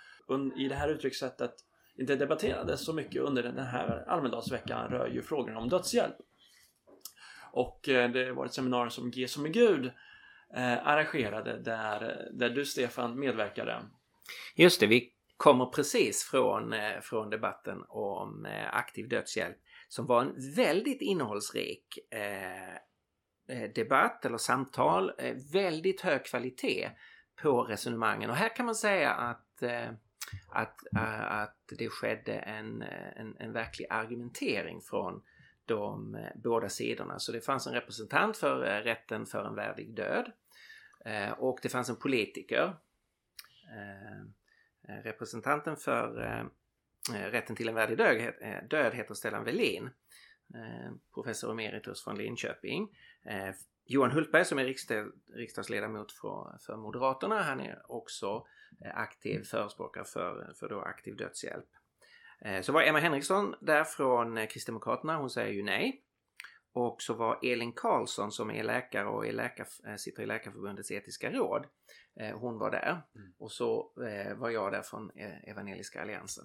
i 0.56 0.68
det 0.68 0.74
här 0.74 0.88
uttryckssättet 0.88 1.54
inte 1.98 2.16
debatterades 2.16 2.84
så 2.84 2.92
mycket 2.92 3.22
under 3.22 3.42
den 3.42 3.58
här 3.58 4.04
Almedalsveckan 4.08 4.90
rör 4.90 5.06
ju 5.06 5.22
frågan 5.22 5.56
om 5.56 5.68
dödshjälp. 5.68 6.16
Och 7.52 7.88
eh, 7.88 8.10
det 8.10 8.32
var 8.32 8.46
ett 8.46 8.54
seminarium 8.54 8.90
som 8.90 9.10
G 9.10 9.28
som 9.28 9.44
är 9.44 9.50
Gud 9.50 9.86
eh, 10.56 10.86
arrangerade 10.86 11.58
där, 11.58 12.28
där 12.32 12.50
du 12.50 12.64
Stefan 12.64 13.20
medverkade. 13.20 13.82
Just 14.54 14.80
det, 14.80 14.86
vi 14.86 15.12
kommer 15.36 15.66
precis 15.66 16.24
från, 16.24 16.74
från 17.02 17.30
debatten 17.30 17.84
om 17.88 18.46
aktiv 18.72 19.08
dödshjälp 19.08 19.56
som 19.92 20.06
var 20.06 20.22
en 20.22 20.54
väldigt 20.54 21.00
innehållsrik 21.00 21.98
eh, 22.10 22.74
eh 23.48 23.70
debatt 23.74 24.24
eller 24.24 24.38
samtal. 24.38 25.12
Eh, 25.18 25.36
väldigt 25.52 26.00
hög 26.00 26.24
kvalitet 26.24 26.90
på 27.42 27.62
resonemangen 27.62 28.30
och 28.30 28.36
här 28.36 28.56
kan 28.56 28.66
man 28.66 28.74
säga 28.74 29.10
att 29.10 29.62
eh, 29.62 29.90
att, 30.48 30.78
att 30.92 31.56
det 31.78 31.88
skedde 31.88 32.32
en, 32.32 32.82
en, 33.16 33.36
en 33.38 33.52
verklig 33.52 33.86
argumentering 33.90 34.80
från 34.80 35.22
de 35.64 36.18
båda 36.34 36.68
sidorna. 36.68 37.18
Så 37.18 37.32
det 37.32 37.40
fanns 37.40 37.66
en 37.66 37.74
representant 37.74 38.36
för 38.36 38.82
rätten 38.82 39.26
för 39.26 39.44
en 39.44 39.54
värdig 39.54 39.94
död 39.94 40.32
och 41.36 41.58
det 41.62 41.68
fanns 41.68 41.90
en 41.90 41.96
politiker 41.96 42.76
Eh, 44.88 45.02
representanten 45.02 45.76
för 45.76 46.22
eh, 46.22 46.44
rätten 47.10 47.56
till 47.56 47.68
en 47.68 47.74
värdig 47.74 47.98
död, 47.98 48.34
död 48.70 48.94
heter 48.94 49.14
Stellan 49.14 49.44
Velin, 49.44 49.90
professor 51.14 51.50
emeritus 51.50 52.04
från 52.04 52.18
Linköping. 52.18 52.88
Johan 53.84 54.10
Hultberg 54.10 54.44
som 54.44 54.58
är 54.58 54.74
riksdagsledamot 55.36 56.12
för, 56.12 56.76
Moderaterna, 56.76 57.42
han 57.42 57.60
är 57.60 57.82
också 57.92 58.46
aktiv 58.94 59.42
förespråkare 59.44 60.04
för, 60.04 60.52
för 60.60 60.68
då 60.68 60.80
aktiv 60.80 61.16
dödshjälp. 61.16 61.68
Så 62.62 62.72
var 62.72 62.82
Emma 62.82 62.98
Henriksson 62.98 63.54
där 63.60 63.84
från 63.84 64.46
Kristdemokraterna, 64.46 65.16
hon 65.16 65.30
säger 65.30 65.52
ju 65.52 65.62
nej. 65.62 66.02
Och 66.72 67.02
så 67.02 67.14
var 67.14 67.38
Elin 67.42 67.72
Karlsson 67.72 68.32
som 68.32 68.50
är 68.50 68.62
läkare 68.64 69.08
och 69.08 69.26
är 69.26 69.32
läkar, 69.32 69.66
eh, 69.86 69.96
sitter 69.96 70.22
i 70.22 70.26
Läkarförbundets 70.26 70.90
etiska 70.90 71.30
råd. 71.30 71.66
Eh, 72.16 72.38
hon 72.38 72.58
var 72.58 72.70
där. 72.70 73.02
Mm. 73.14 73.32
Och 73.38 73.52
så 73.52 73.92
eh, 74.06 74.34
var 74.36 74.50
jag 74.50 74.72
där 74.72 74.82
från 74.82 75.10
Evangeliska 75.44 76.02
Alliansen. 76.02 76.44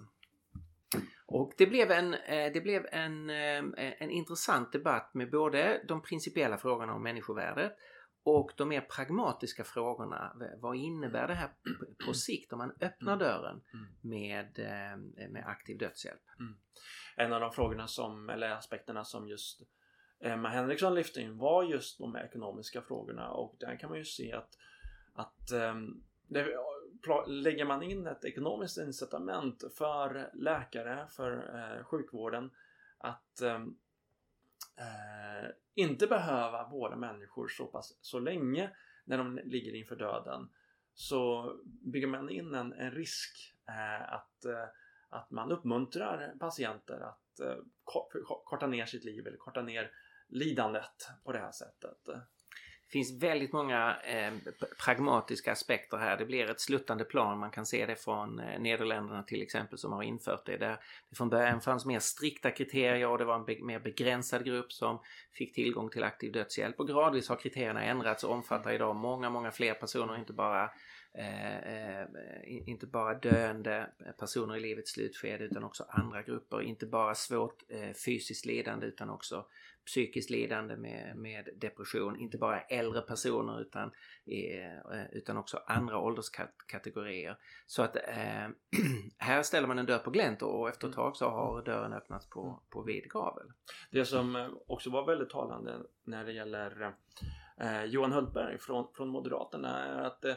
Och 1.30 1.52
det 1.56 1.66
blev, 1.66 1.90
en, 1.90 2.10
det 2.28 2.62
blev 2.62 2.86
en, 2.92 3.30
en 3.30 4.10
intressant 4.10 4.72
debatt 4.72 5.14
med 5.14 5.30
både 5.30 5.84
de 5.88 6.02
principiella 6.02 6.58
frågorna 6.58 6.94
om 6.94 7.02
människovärdet 7.02 7.72
och 8.22 8.52
de 8.56 8.68
mer 8.68 8.80
pragmatiska 8.80 9.64
frågorna. 9.64 10.36
Vad 10.60 10.76
innebär 10.76 11.28
det 11.28 11.34
här 11.34 11.50
på 12.06 12.14
sikt 12.14 12.52
om 12.52 12.58
man 12.58 12.72
öppnar 12.80 13.12
mm. 13.12 13.18
dörren 13.18 13.60
mm. 13.74 13.86
med, 14.00 14.58
med 15.30 15.44
aktiv 15.46 15.78
dödshjälp? 15.78 16.22
Mm. 16.38 16.56
En 17.16 17.32
av 17.32 17.40
de 17.40 17.52
frågorna 17.52 17.86
som, 17.86 18.30
eller 18.30 18.50
aspekterna 18.50 19.04
som 19.04 19.28
just 19.28 19.62
Emma 20.20 20.48
Henriksson 20.48 20.94
lyfte 20.94 21.20
in 21.20 21.38
var 21.38 21.64
just 21.64 21.98
de 21.98 22.16
ekonomiska 22.16 22.82
frågorna 22.82 23.30
och 23.30 23.56
där 23.60 23.76
kan 23.76 23.90
man 23.90 23.98
ju 23.98 24.04
se 24.04 24.32
att, 24.32 24.50
att 25.14 25.52
um, 25.52 26.04
det, 26.28 26.46
lägger 27.26 27.64
man 27.64 27.82
in 27.82 28.06
ett 28.06 28.24
ekonomiskt 28.24 28.78
incitament 28.78 29.64
för 29.78 30.30
läkare, 30.34 31.06
för 31.10 31.32
eh, 31.56 31.84
sjukvården 31.84 32.50
att 32.98 33.40
ehm, 33.40 33.76
eh, 34.76 35.50
inte 35.74 36.06
behöva 36.06 36.68
vårda 36.68 36.96
människor 36.96 37.48
så 37.48 37.66
pass 37.66 37.98
så 38.00 38.18
länge 38.18 38.70
när 39.04 39.18
de 39.18 39.40
ligger 39.44 39.74
inför 39.74 39.96
döden 39.96 40.48
så 40.94 41.52
bygger 41.64 42.06
man 42.06 42.30
in 42.30 42.54
en, 42.54 42.72
en 42.72 42.90
risk 42.90 43.54
eh, 43.68 44.12
att, 44.12 44.44
eh, 44.44 44.68
att 45.08 45.30
man 45.30 45.52
uppmuntrar 45.52 46.34
patienter 46.40 47.00
att 47.00 47.40
eh, 47.40 47.56
korta 48.44 48.66
ner 48.66 48.86
sitt 48.86 49.04
liv 49.04 49.26
eller 49.26 49.36
korta 49.36 49.62
ner 49.62 49.90
lidandet 50.28 51.08
på 51.24 51.32
det 51.32 51.38
här 51.38 51.52
sättet. 51.52 52.08
Det 52.88 52.92
finns 52.92 53.22
väldigt 53.22 53.52
många 53.52 53.96
eh, 54.04 54.32
pragmatiska 54.84 55.52
aspekter 55.52 55.96
här. 55.96 56.16
Det 56.16 56.24
blir 56.24 56.50
ett 56.50 56.60
sluttande 56.60 57.04
plan. 57.04 57.38
Man 57.38 57.50
kan 57.50 57.66
se 57.66 57.86
det 57.86 57.96
från 57.96 58.38
eh, 58.40 58.60
Nederländerna 58.60 59.22
till 59.22 59.42
exempel 59.42 59.78
som 59.78 59.92
har 59.92 60.02
infört 60.02 60.46
det. 60.46 60.56
Där 60.56 60.78
det 61.10 61.16
från 61.16 61.28
början 61.28 61.60
fanns 61.60 61.86
mer 61.86 61.98
strikta 61.98 62.50
kriterier 62.50 63.08
och 63.08 63.18
det 63.18 63.24
var 63.24 63.34
en 63.34 63.44
be 63.44 63.56
mer 63.62 63.78
begränsad 63.78 64.44
grupp 64.44 64.72
som 64.72 65.00
fick 65.32 65.54
tillgång 65.54 65.90
till 65.90 66.02
aktiv 66.02 66.32
dödshjälp. 66.32 66.80
Och 66.80 66.88
gradvis 66.88 67.28
har 67.28 67.36
kriterierna 67.36 67.82
ändrats 67.82 68.24
och 68.24 68.32
omfattar 68.32 68.72
idag 68.72 68.96
många, 68.96 69.30
många 69.30 69.50
fler 69.50 69.74
personer, 69.74 70.18
inte 70.18 70.32
bara 70.32 70.70
inte 72.44 72.86
bara 72.86 73.14
döende 73.14 73.90
personer 74.18 74.56
i 74.56 74.60
livets 74.60 74.92
slutskede 74.92 75.44
utan 75.44 75.64
också 75.64 75.84
andra 75.88 76.22
grupper. 76.22 76.62
Inte 76.62 76.86
bara 76.86 77.14
svårt 77.14 77.62
eh, 77.68 77.92
fysiskt 77.92 78.46
lidande 78.46 78.86
utan 78.86 79.10
också 79.10 79.46
psykiskt 79.88 80.30
lidande 80.30 80.76
med, 80.76 81.16
med 81.16 81.48
depression. 81.56 82.16
Inte 82.16 82.38
bara 82.38 82.60
äldre 82.60 83.02
personer 83.02 83.60
utan, 83.60 83.90
eh, 84.26 85.04
utan 85.12 85.36
också 85.36 85.62
andra 85.66 85.98
ålderskategorier. 85.98 87.36
Så 87.66 87.82
att 87.82 87.96
eh, 87.96 88.48
här 89.18 89.42
ställer 89.42 89.68
man 89.68 89.78
en 89.78 89.86
dörr 89.86 89.98
på 89.98 90.10
glänt 90.10 90.42
och 90.42 90.68
efter 90.68 90.88
ett 90.88 90.94
tag 90.94 91.16
så 91.16 91.28
har 91.30 91.62
dörren 91.62 91.92
öppnats 91.92 92.30
på, 92.30 92.62
på 92.70 92.82
vid 92.82 93.10
gavel. 93.10 93.46
Det 93.90 94.04
som 94.04 94.58
också 94.66 94.90
var 94.90 95.06
väldigt 95.06 95.30
talande 95.30 95.78
när 96.04 96.24
det 96.24 96.32
gäller 96.32 96.94
eh, 97.60 97.84
Johan 97.84 98.12
Hultberg 98.12 98.58
från, 98.58 98.88
från 98.94 99.08
Moderaterna 99.08 99.84
är 99.84 100.02
att 100.02 100.24
eh, 100.24 100.34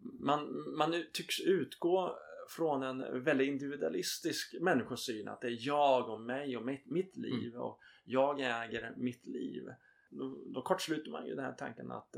man, 0.00 0.74
man 0.76 1.04
tycks 1.12 1.40
utgå 1.40 2.18
från 2.48 2.82
en 2.82 3.24
väldigt 3.24 3.48
individualistisk 3.48 4.54
människosyn 4.60 5.28
att 5.28 5.40
det 5.40 5.46
är 5.46 5.66
jag 5.66 6.08
och 6.08 6.20
mig 6.20 6.56
och 6.56 6.64
mitt, 6.64 6.86
mitt 6.86 7.16
liv 7.16 7.48
mm. 7.54 7.60
och 7.60 7.80
jag 8.04 8.40
äger 8.40 8.94
mitt 8.96 9.26
liv. 9.26 9.68
Då, 10.10 10.38
då 10.46 10.62
kortsluter 10.62 11.10
man 11.10 11.26
ju 11.26 11.34
den 11.34 11.44
här 11.44 11.52
tanken 11.52 11.90
att 11.90 12.16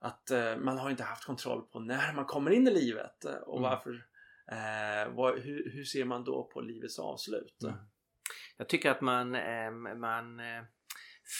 att 0.00 0.30
eh, 0.30 0.56
man 0.56 0.78
har 0.78 0.90
inte 0.90 1.02
haft 1.02 1.24
kontroll 1.24 1.62
på 1.62 1.80
när 1.80 2.12
man 2.12 2.24
kommer 2.24 2.50
in 2.50 2.68
i 2.68 2.70
livet 2.70 3.24
och 3.24 3.58
mm. 3.58 3.70
varför 3.70 3.90
eh, 4.50 5.14
vad, 5.14 5.38
hur, 5.38 5.70
hur, 5.70 5.84
ser 5.84 6.04
man 6.04 6.24
då 6.24 6.44
på 6.44 6.60
livets 6.60 6.98
avslut? 6.98 7.62
Mm. 7.62 7.76
Jag 8.56 8.68
tycker 8.68 8.90
att 8.90 9.00
man, 9.00 9.34
eh, 9.34 9.70
man 9.96 10.40
eh, 10.40 10.62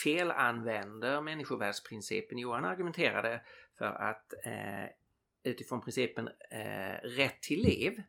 felanvänder 0.05 1.21
människovärdsprincipen. 1.21 2.39
Johan 2.39 2.65
argumenterade 2.65 3.43
för 3.79 3.85
att 3.85 4.33
eh, 4.45 4.85
utifrån 5.49 5.81
principen 5.81 6.29
eh, 6.51 7.09
rätt 7.09 7.43
till 7.43 7.63
liv. 7.63 8.03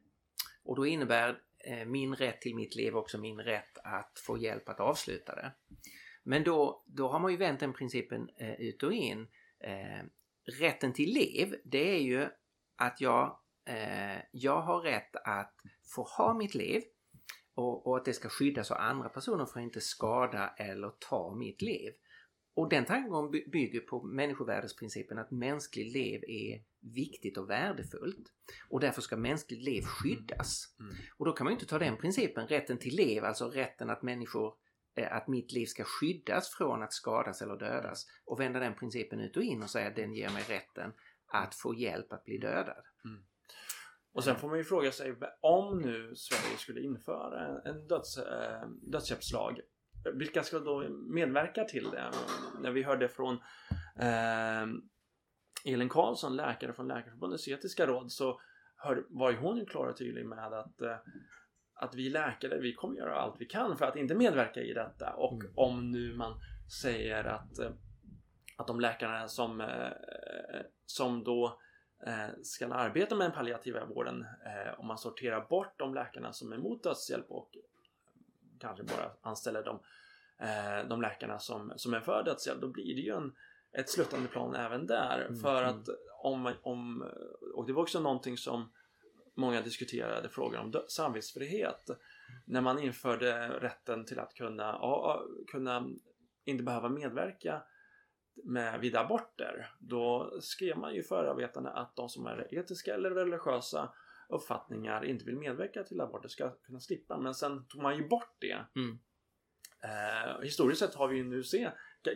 Och 0.63 0.75
då 0.75 0.85
innebär 0.85 1.41
eh, 1.65 1.85
min 1.85 2.15
rätt 2.15 2.41
till 2.41 2.55
mitt 2.55 2.75
liv 2.75 2.95
också 2.95 3.17
min 3.17 3.39
rätt 3.39 3.77
att 3.83 4.19
få 4.25 4.37
hjälp 4.37 4.69
att 4.69 4.79
avsluta 4.79 5.35
det. 5.35 5.51
Men 6.23 6.43
då, 6.43 6.83
då 6.85 7.07
har 7.07 7.19
man 7.19 7.31
ju 7.31 7.37
vänt 7.37 7.59
den 7.59 7.73
principen 7.73 8.29
eh, 8.37 8.61
ut 8.61 8.83
och 8.83 8.93
in. 8.93 9.27
Eh, 9.59 10.05
rätten 10.59 10.93
till 10.93 11.09
liv, 11.09 11.55
det 11.63 11.95
är 11.95 12.01
ju 12.01 12.27
att 12.75 13.01
jag, 13.01 13.39
eh, 13.65 14.17
jag 14.31 14.61
har 14.61 14.81
rätt 14.81 15.15
att 15.15 15.55
få 15.95 16.03
ha 16.03 16.33
mitt 16.33 16.55
liv 16.55 16.83
och, 17.55 17.87
och, 17.87 17.97
att 17.97 18.05
det 18.05 18.13
ska 18.13 18.29
skyddas 18.29 18.71
av 18.71 18.77
andra 18.77 19.09
personer 19.09 19.45
för 19.45 19.59
att 19.59 19.63
inte 19.63 19.81
skada 19.81 20.53
eller 20.57 20.89
ta 21.09 21.35
mitt 21.35 21.61
liv. 21.61 21.93
Och 22.59 22.69
den 22.69 22.85
tankegången 22.85 23.31
bygger 23.31 23.79
på 23.79 24.03
människovärdesprincipen 24.03 25.17
att 25.17 25.31
mänskligt 25.31 25.93
liv 25.93 26.23
är 26.27 26.63
viktigt 26.93 27.37
och 27.37 27.49
värdefullt. 27.49 28.33
Och 28.69 28.79
därför 28.79 29.01
ska 29.01 29.17
mänskligt 29.17 29.63
liv 29.63 29.81
skyddas. 29.81 30.75
Mm. 30.79 30.95
Och 31.17 31.25
då 31.25 31.31
kan 31.31 31.45
man 31.45 31.51
ju 31.51 31.55
inte 31.55 31.65
ta 31.65 31.79
den 31.79 31.97
principen, 31.97 32.47
rätten 32.47 32.77
till 32.77 32.95
liv, 32.95 33.25
alltså 33.25 33.49
rätten 33.49 33.89
att 33.89 34.01
människor 34.01 34.53
eh, 34.95 35.15
att 35.15 35.27
mitt 35.27 35.51
liv 35.51 35.65
ska 35.65 35.83
skyddas 35.83 36.49
från 36.49 36.83
att 36.83 36.93
skadas 36.93 37.41
eller 37.41 37.57
dödas 37.57 38.05
och 38.25 38.39
vända 38.39 38.59
den 38.59 38.75
principen 38.75 39.19
ut 39.19 39.37
och 39.37 39.43
in 39.43 39.63
och 39.63 39.69
säga 39.69 39.87
att 39.87 39.95
den 39.95 40.13
ger 40.13 40.29
mig 40.29 40.43
rätten 40.47 40.93
att 41.27 41.55
få 41.55 41.75
hjälp 41.75 42.13
att 42.13 42.25
bli 42.25 42.37
dödad. 42.37 42.83
Mm. 43.05 43.23
Och 44.13 44.23
sen 44.23 44.35
får 44.35 44.49
man 44.49 44.57
ju 44.57 44.63
fråga 44.63 44.91
sig 44.91 45.15
om 45.41 45.81
nu 45.81 46.15
Sverige 46.15 46.57
skulle 46.57 46.81
införa 46.81 47.61
en 47.61 47.87
döds, 47.87 48.17
äh, 48.17 48.69
dödshjälpslag 48.81 49.59
vilka 50.13 50.43
ska 50.43 50.59
då 50.59 50.89
medverka 50.89 51.63
till 51.63 51.89
det? 51.91 52.11
När 52.61 52.71
vi 52.71 52.83
hörde 52.83 53.09
från 53.09 53.35
eh, 53.99 54.67
Elin 55.65 55.89
Karlsson, 55.89 56.35
läkare 56.35 56.73
från 56.73 56.87
Läkarförbundets 56.87 57.47
etiska 57.47 57.85
råd, 57.87 58.11
så 58.11 58.41
hör, 58.75 59.05
var 59.09 59.31
ju 59.31 59.37
hon 59.37 59.57
ju 59.57 59.65
klar 59.65 59.87
och 59.87 59.97
tydlig 59.97 60.25
med 60.25 60.53
att, 60.53 60.81
eh, 60.81 60.97
att 61.73 61.95
vi 61.95 62.09
läkare, 62.09 62.59
vi 62.59 62.73
kommer 62.73 62.97
göra 62.97 63.15
allt 63.15 63.35
vi 63.39 63.45
kan 63.45 63.77
för 63.77 63.85
att 63.85 63.95
inte 63.95 64.15
medverka 64.15 64.61
i 64.61 64.73
detta. 64.73 65.13
Och 65.13 65.33
mm. 65.33 65.51
om 65.55 65.91
nu 65.91 66.13
man 66.13 66.39
säger 66.81 67.23
att, 67.23 67.59
eh, 67.59 67.71
att 68.57 68.67
de 68.67 68.79
läkarna 68.79 69.27
som, 69.27 69.61
eh, 69.61 70.61
som 70.85 71.23
då 71.23 71.59
eh, 72.07 72.27
ska 72.43 72.73
arbeta 72.73 73.15
med 73.15 73.25
den 73.25 73.35
palliativa 73.35 73.85
vården, 73.85 74.25
om 74.77 74.87
man 74.87 74.97
sorterar 74.97 75.47
bort 75.49 75.79
de 75.79 75.93
läkarna 75.93 76.33
som 76.33 76.51
är 76.51 76.55
emot 76.55 76.83
dödshjälp 76.83 77.25
och 77.29 77.49
kanske 78.59 78.83
bara 78.83 79.11
anställer 79.21 79.63
de, 79.63 79.79
eh, 80.39 80.87
de 80.89 81.01
läkarna 81.01 81.39
som, 81.39 81.73
som 81.75 81.93
är 81.93 82.01
för 82.01 82.23
dödshjälp, 82.23 82.61
då 82.61 82.67
blir 82.67 82.95
det 82.95 83.01
ju 83.01 83.13
en, 83.13 83.35
ett 83.71 83.89
sluttande 83.89 84.27
plan 84.27 84.55
även 84.55 84.87
där. 84.87 85.25
Mm, 85.25 85.39
för 85.39 85.63
mm. 85.63 85.75
att 85.75 85.89
om, 86.23 86.53
om, 86.61 87.11
och 87.55 87.67
det 87.67 87.73
var 87.73 87.81
också 87.81 87.99
någonting 87.99 88.37
som 88.37 88.71
många 89.35 89.61
diskuterade 89.61 90.29
frågan 90.29 90.65
om 90.65 90.83
samvetsfrihet. 90.87 91.89
När 92.45 92.61
man 92.61 92.79
införde 92.79 93.49
rätten 93.49 94.05
till 94.05 94.19
att 94.19 94.33
kunna, 94.33 94.63
ja, 94.63 95.23
kunna 95.47 95.89
inte 96.45 96.63
behöva 96.63 96.89
medverka 96.89 97.63
med 98.43 98.79
vid 98.79 98.95
aborter. 98.95 99.71
Då 99.79 100.37
skrev 100.41 100.77
man 100.77 100.93
ju 100.93 101.03
förarbetena 101.03 101.69
att 101.69 101.95
de 101.95 102.09
som 102.09 102.25
är 102.25 102.53
etiska 102.53 102.93
eller 102.93 103.11
religiösa 103.11 103.93
uppfattningar 104.29 105.05
inte 105.05 105.25
vill 105.25 105.37
medverka 105.37 105.83
till 105.83 106.01
aborter 106.01 106.29
ska 106.29 106.49
kunna 106.49 106.79
slippa. 106.79 107.17
Men 107.17 107.33
sen 107.33 107.65
tog 107.67 107.81
man 107.81 107.97
ju 107.97 108.07
bort 108.07 108.35
det. 108.39 108.65
Mm. 108.75 108.99
Eh, 109.83 110.41
historiskt 110.41 110.79
sett 110.79 110.95
har 110.95 111.07
vi 111.07 111.17
ju 111.17 111.23
nu 111.23 111.43
se, 111.43 111.71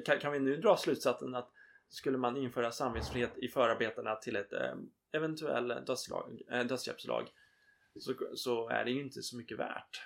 kan, 0.05 0.19
kan 0.19 0.31
vi 0.31 0.39
nu 0.39 0.57
dra 0.57 0.77
slutsatsen 0.77 1.35
att 1.35 1.51
skulle 1.89 2.17
man 2.17 2.37
införa 2.37 2.71
samvetsfrihet 2.71 3.37
i 3.37 3.47
förarbetena 3.47 4.15
till 4.15 4.35
ett 4.35 4.53
eh, 4.53 4.75
eventuell 5.11 5.67
dödslag, 5.67 6.41
eh, 6.51 6.63
dödshjälpslag 6.63 7.29
så, 7.99 8.13
så 8.35 8.69
är 8.69 8.85
det 8.85 8.91
ju 8.91 9.01
inte 9.01 9.21
så 9.21 9.37
mycket 9.37 9.59
värt. 9.59 10.01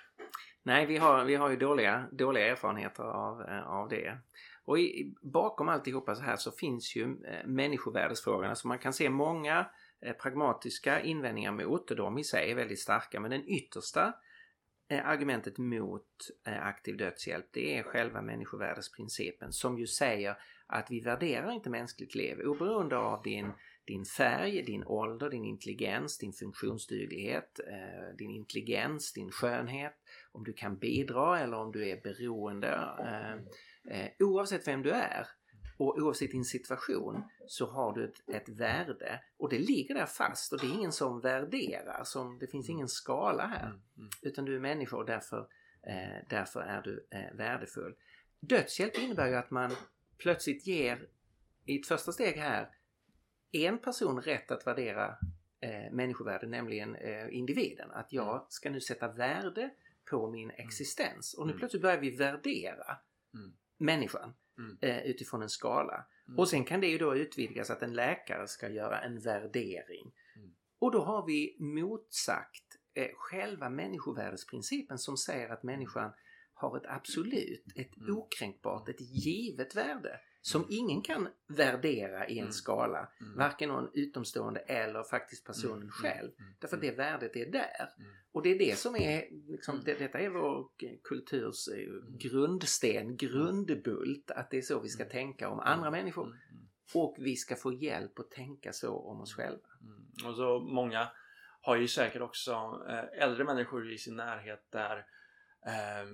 Nej, 0.62 0.86
vi 0.86 0.96
har, 0.96 1.24
vi 1.24 1.34
har 1.34 1.50
ju 1.50 1.56
dåliga, 1.56 2.08
dåliga 2.12 2.46
erfarenheter 2.46 3.02
av, 3.02 3.42
eh, 3.42 3.68
av 3.68 3.88
det. 3.88 4.18
Och 4.64 4.78
i, 4.78 5.14
bakom 5.22 5.68
alltihopa 5.68 6.14
så 6.14 6.22
här 6.22 6.36
så 6.36 6.52
finns 6.52 6.96
ju 6.96 7.02
eh, 7.02 7.46
människovärdesfrågorna 7.46 8.54
så 8.54 8.68
man 8.68 8.78
kan 8.78 8.92
se 8.92 9.10
många 9.10 9.66
Eh, 10.00 10.12
pragmatiska 10.12 11.00
invändningar 11.00 11.52
mot 11.52 11.90
och 11.90 11.96
de 11.96 12.18
i 12.18 12.24
sig 12.24 12.50
är 12.50 12.54
väldigt 12.54 12.80
starka 12.80 13.20
men 13.20 13.30
den 13.30 13.48
yttersta 13.48 14.14
eh, 14.88 15.08
argumentet 15.08 15.58
mot 15.58 16.06
eh, 16.46 16.66
aktiv 16.66 16.96
dödshjälp 16.96 17.46
det 17.52 17.78
är 17.78 17.82
själva 17.82 18.22
människovärdesprincipen 18.22 19.52
som 19.52 19.78
ju 19.78 19.86
säger 19.86 20.38
att 20.66 20.90
vi 20.90 21.00
värderar 21.00 21.50
inte 21.50 21.70
mänskligt 21.70 22.14
liv 22.14 22.40
oberoende 22.40 22.96
av 22.96 23.22
din, 23.22 23.52
din 23.84 24.04
färg, 24.04 24.62
din 24.62 24.84
ålder, 24.84 25.30
din 25.30 25.44
intelligens, 25.44 26.18
din 26.18 26.32
funktionsduglighet, 26.32 27.60
din 28.18 28.30
intelligens, 28.30 29.12
din 29.12 29.30
skönhet, 29.30 29.94
om 30.32 30.44
du 30.44 30.52
kan 30.52 30.78
bidra 30.78 31.40
eller 31.40 31.56
om 31.56 31.72
du 31.72 31.88
är 31.88 32.00
beroende. 32.00 32.78
Oavsett 34.18 34.68
vem 34.68 34.82
du 34.82 34.90
är 34.90 35.26
och 35.78 35.98
oavsett 35.98 36.30
din 36.30 36.44
situation 36.44 37.22
så 37.46 37.66
har 37.66 37.92
du 37.92 38.04
ett, 38.04 38.28
ett 38.28 38.48
värde 38.48 39.20
och 39.36 39.48
det 39.48 39.58
ligger 39.58 39.94
där 39.94 40.06
fast 40.06 40.52
och 40.52 40.60
det 40.60 40.66
är 40.66 40.74
ingen 40.74 40.92
som 40.92 41.20
värderar. 41.20 42.04
Som, 42.04 42.38
det 42.38 42.46
finns 42.46 42.68
ingen 42.68 42.88
skala 42.88 43.46
här. 43.46 43.66
Mm, 43.66 43.80
mm. 43.96 44.10
Utan 44.22 44.44
du 44.44 44.56
är 44.56 44.60
människa 44.60 44.96
och 44.96 45.06
därför, 45.06 45.48
eh, 45.82 46.24
därför 46.28 46.60
är 46.60 46.82
du 46.82 47.06
eh, 47.10 47.36
värdefull. 47.36 47.94
Dödshjälp 48.40 48.98
innebär 48.98 49.26
ju 49.28 49.34
att 49.34 49.50
man 49.50 49.70
plötsligt 50.18 50.66
ger 50.66 51.08
i 51.64 51.80
ett 51.80 51.86
första 51.86 52.12
steg 52.12 52.36
här 52.36 52.68
en 53.52 53.78
person 53.78 54.20
rätt 54.20 54.50
att 54.50 54.66
värdera 54.66 55.16
eh, 55.60 55.92
människovärde, 55.92 56.46
nämligen 56.46 56.94
eh, 56.94 57.34
individen. 57.34 57.90
Att 57.90 58.12
jag 58.12 58.34
mm. 58.34 58.46
ska 58.48 58.70
nu 58.70 58.80
sätta 58.80 59.08
värde 59.08 59.70
på 60.10 60.30
min 60.30 60.50
existens. 60.50 61.34
Och 61.34 61.46
nu 61.46 61.52
plötsligt 61.52 61.82
börjar 61.82 61.98
vi 61.98 62.10
värdera 62.10 62.96
mm. 63.34 63.52
människan 63.78 64.34
mm. 64.58 64.78
eh, 64.80 64.98
utifrån 64.98 65.42
en 65.42 65.48
skala. 65.48 66.06
Mm. 66.28 66.38
Och 66.38 66.48
sen 66.48 66.64
kan 66.64 66.80
det 66.80 66.86
ju 66.86 66.98
då 66.98 67.16
utvidgas 67.16 67.70
att 67.70 67.82
en 67.82 67.94
läkare 67.94 68.48
ska 68.48 68.68
göra 68.68 69.00
en 69.00 69.20
värdering. 69.20 70.12
Mm. 70.36 70.50
Och 70.78 70.92
då 70.92 71.00
har 71.04 71.26
vi 71.26 71.56
motsagt 71.60 72.64
eh, 72.94 73.08
själva 73.14 73.70
människovärdesprincipen 73.70 74.98
som 74.98 75.16
säger 75.16 75.48
att 75.48 75.62
människan 75.62 76.12
har 76.52 76.76
ett 76.76 76.86
absolut, 76.86 77.64
ett 77.76 77.96
mm. 77.96 78.16
okränkbart, 78.16 78.88
ett 78.88 79.00
givet 79.00 79.76
värde 79.76 80.20
som 80.48 80.66
ingen 80.68 81.02
kan 81.02 81.28
värdera 81.46 82.28
i 82.28 82.38
en 82.38 82.38
mm. 82.38 82.52
skala. 82.52 83.08
Mm. 83.20 83.38
Varken 83.38 83.68
någon 83.68 83.90
utomstående 83.94 84.60
eller 84.60 85.02
faktiskt 85.02 85.46
personen 85.46 85.76
mm. 85.76 85.90
själv. 85.90 86.30
Därför 86.58 86.76
att 86.76 86.82
det 86.82 86.90
värdet 86.90 87.36
är 87.36 87.52
där. 87.52 87.88
Och 88.32 88.42
det 88.42 88.50
är 88.50 88.58
det 88.58 88.78
som 88.78 88.96
är, 88.96 89.28
liksom, 89.48 89.82
det, 89.84 89.94
detta 89.94 90.18
är 90.18 90.28
vår 90.28 90.68
kulturs 91.04 91.68
eh, 91.68 92.18
grundsten, 92.18 93.16
grundbult. 93.16 94.30
Att 94.30 94.50
det 94.50 94.58
är 94.58 94.62
så 94.62 94.80
vi 94.80 94.88
ska 94.88 95.04
tänka 95.04 95.48
om 95.48 95.60
andra 95.60 95.90
människor. 95.90 96.38
Och 96.94 97.16
vi 97.18 97.36
ska 97.36 97.56
få 97.56 97.72
hjälp 97.72 98.18
att 98.18 98.30
tänka 98.30 98.72
så 98.72 98.98
om 98.98 99.20
oss 99.20 99.34
själva. 99.34 99.68
Och 100.24 100.36
så 100.36 100.60
många 100.60 101.08
har 101.60 101.76
ju 101.76 101.88
säkert 101.88 102.22
också 102.22 102.52
eh, 102.88 103.22
äldre 103.22 103.44
människor 103.44 103.92
i 103.92 103.98
sin 103.98 104.16
närhet 104.16 104.66
där 104.70 104.96
eh, 105.66 106.08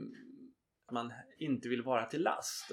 man 0.93 1.13
inte 1.39 1.69
vill 1.69 1.83
vara 1.83 2.07
till 2.07 2.23
last. 2.23 2.73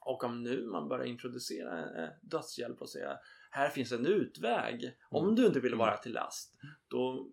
Och 0.00 0.24
om 0.24 0.42
nu 0.42 0.66
man 0.66 0.88
börjar 0.88 1.04
introducera 1.04 2.02
eh, 2.02 2.10
dödshjälp 2.22 2.80
och 2.80 2.90
säga 2.90 3.18
här 3.50 3.70
finns 3.70 3.92
en 3.92 4.06
utväg. 4.06 4.96
Om 5.10 5.24
mm. 5.24 5.36
du 5.36 5.46
inte 5.46 5.60
vill 5.60 5.74
vara 5.74 5.90
mm. 5.90 6.02
till 6.02 6.12
last 6.12 6.54
då, 6.88 7.30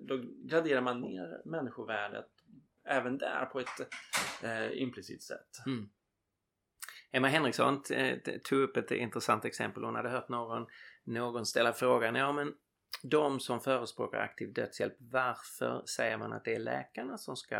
då 0.00 0.22
graderar 0.44 0.80
man 0.80 1.00
ner 1.00 1.42
människovärdet 1.44 2.28
även 2.84 3.18
där 3.18 3.44
på 3.44 3.60
ett 3.60 3.80
eh, 4.42 4.82
implicit 4.82 5.22
sätt. 5.22 5.66
Mm. 5.66 5.88
Emma 7.12 7.28
Henriksson 7.28 7.82
tog 8.44 8.58
upp 8.58 8.76
ett 8.76 8.90
intressant 8.90 9.44
exempel. 9.44 9.84
Hon 9.84 9.94
hade 9.94 10.08
hört 10.08 10.28
någon, 10.28 10.66
någon 11.04 11.46
ställa 11.46 11.72
frågan 11.72 12.14
ja 12.14 12.32
men 12.32 12.54
de 13.02 13.40
som 13.40 13.60
förespråkar 13.60 14.18
aktiv 14.18 14.52
dödshjälp 14.52 14.96
varför 14.98 15.82
säger 15.86 16.18
man 16.18 16.32
att 16.32 16.44
det 16.44 16.54
är 16.54 16.60
läkarna 16.60 17.18
som 17.18 17.36
ska 17.36 17.56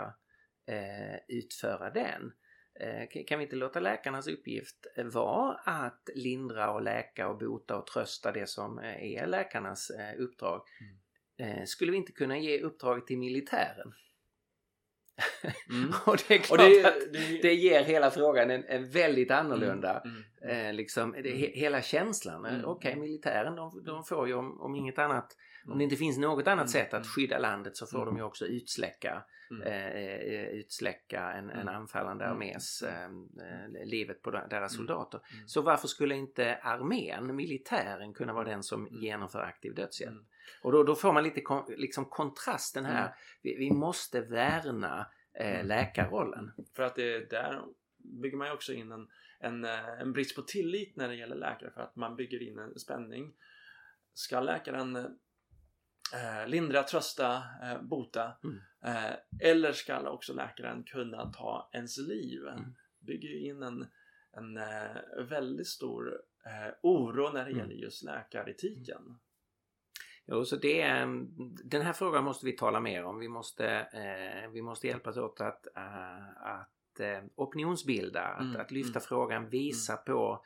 eh, 0.67 1.17
utföra 1.29 1.91
den? 1.91 2.33
Eh, 2.81 3.25
kan 3.27 3.39
vi 3.39 3.45
inte 3.45 3.57
låta 3.57 3.81
läkarnas 3.81 4.29
uppgift 4.29 4.87
eh, 4.97 5.05
vara 5.05 5.55
att 5.65 6.09
lindra 6.15 6.71
och 6.71 6.83
läka 6.83 7.29
och 7.29 7.39
bota 7.39 7.77
och 7.77 7.87
trösta 7.87 8.33
det 8.33 8.49
som 8.49 8.79
eh, 8.79 9.05
är 9.05 9.27
läkarnas 9.27 9.91
uppdrag? 10.19 10.63
Mm. 11.39 11.67
Skulle 11.67 11.91
vi 11.91 11.97
inte 11.97 12.13
kunna 12.13 12.39
ge 12.39 12.61
uppdraget 12.61 13.07
till 13.07 13.19
militären? 13.19 13.93
Mm. 15.71 15.93
och 16.07 16.17
det 16.29 16.35
är 16.35 16.39
klart 16.39 16.59
det, 16.59 16.85
att 16.85 17.13
det, 17.13 17.43
det, 17.43 17.55
ger 17.55 17.85
hela 17.85 18.11
frågan 18.11 18.51
en, 18.51 18.65
en 18.65 18.91
väldigt 18.91 19.31
annorlunda, 19.31 20.01
mm. 20.01 20.25
Mm. 20.43 20.67
Eh, 20.67 20.75
liksom, 20.75 21.13
det, 21.13 21.31
mm. 21.31 21.51
hela 21.55 21.83
känslan. 21.83 22.45
Mm. 22.45 22.65
Okej, 22.65 22.91
okay, 22.91 23.01
militären 23.01 23.57
de, 23.57 23.85
de, 23.85 24.05
får 24.05 24.29
ju 24.29 24.35
om, 24.35 24.61
om 24.61 24.75
inget 24.75 24.99
annat 24.99 25.37
om 25.69 25.79
det 25.79 25.85
inte 25.85 25.97
finns 25.97 26.19
något 26.19 26.47
annat 26.47 26.71
sätt 26.71 26.95
att 26.95 27.07
skydda 27.07 27.39
landet 27.39 27.77
så 27.77 27.87
får 27.87 28.07
de 28.07 28.17
ju 28.17 28.23
också 28.23 28.47
utsläcka, 28.47 29.25
eh, 29.65 30.49
utsläcka 30.49 31.33
en, 31.33 31.51
en 31.51 31.69
anfallande 31.69 32.27
armés 32.27 32.83
eh, 32.83 33.11
livet 33.85 34.23
på 34.23 34.31
deras 34.31 34.77
soldater. 34.77 35.21
Så 35.47 35.63
varför 35.63 35.89
skulle 35.89 36.15
inte 36.15 36.57
armén, 36.57 37.37
militären, 37.37 38.15
kunna 38.15 38.33
vara 38.33 38.45
den 38.45 38.63
som 38.63 38.89
genomför 38.91 39.43
aktiv 39.43 39.75
dödshjälp? 39.75 40.27
Och 40.63 40.73
då, 40.73 40.83
då 40.83 40.95
får 40.95 41.13
man 41.13 41.25
lite 41.25 41.41
kon, 41.41 41.65
liksom 41.77 42.05
kontrasten 42.05 42.85
här. 42.85 43.15
Vi, 43.43 43.57
vi 43.57 43.71
måste 43.71 44.21
värna 44.21 45.07
eh, 45.35 45.67
läkarrollen. 45.67 46.53
För 46.77 46.83
att 46.83 46.95
det 46.97 47.31
där 47.31 47.63
bygger 48.23 48.37
man 48.37 48.47
ju 48.47 48.53
också 48.53 48.73
in 48.73 48.93
en, 48.93 49.09
en, 49.41 49.65
en 50.01 50.13
brist 50.13 50.37
på 50.37 50.43
tillit 50.43 50.97
när 50.97 51.09
det 51.09 51.15
gäller 51.15 51.37
läkare. 51.37 51.71
För 51.71 51.81
att 51.81 51.97
man 51.97 52.17
bygger 52.17 52.43
in 52.43 52.59
en 52.59 52.79
spänning. 52.79 53.33
Ska 54.15 54.41
läkaren 54.41 55.19
eh, 56.15 56.49
lindra, 56.49 56.83
trösta, 56.83 57.43
eh, 57.63 57.83
bota. 57.83 58.33
Mm. 58.45 58.61
Eh, 58.85 59.15
eller 59.41 59.73
ska 59.73 60.11
också 60.11 60.35
läkaren 60.35 60.83
kunna 60.85 61.33
ta 61.33 61.71
ens 61.73 61.99
liv. 61.99 62.47
Mm. 62.47 62.75
Bygger 62.99 63.29
ju 63.29 63.49
in 63.49 63.63
en, 63.63 63.87
en 64.33 64.57
eh, 64.57 65.25
väldigt 65.29 65.69
stor 65.69 66.21
eh, 66.47 66.75
oro 66.83 67.33
när 67.33 67.45
det 67.45 67.51
Mm. 67.51 67.59
gäller 67.59 67.75
just 67.75 68.03
läkaretiken. 68.05 69.19
Jo, 70.27 70.45
så 70.45 70.57
det 70.57 70.81
är, 70.81 71.07
den 71.65 71.83
här 71.83 71.93
frågan 71.93 72.25
måste 72.25 72.47
vi 72.47 72.53
tala 72.53 72.81
mer 72.81 73.05
om. 73.05 73.19
Vi 73.19 73.29
måste, 73.29 73.67
eh, 73.93 74.51
vi 74.51 74.63
måste 74.63 74.87
hjälpas 74.87 75.17
åt 75.17 75.41
att, 75.41 75.67
att 76.37 77.01
opinionsbilda, 77.35 78.23
att, 78.23 78.41
Mm, 78.41 78.61
att 78.61 78.71
lyfta 78.71 78.99
mm. 78.99 79.07
frågan, 79.09 79.49
visa 79.49 79.97
på, 79.97 80.45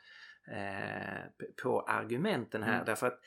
på 1.63 1.81
argumenten 1.81 2.63
här. 2.63 2.73
Mm. 2.73 2.85
Därför 2.85 3.07
att 3.07 3.19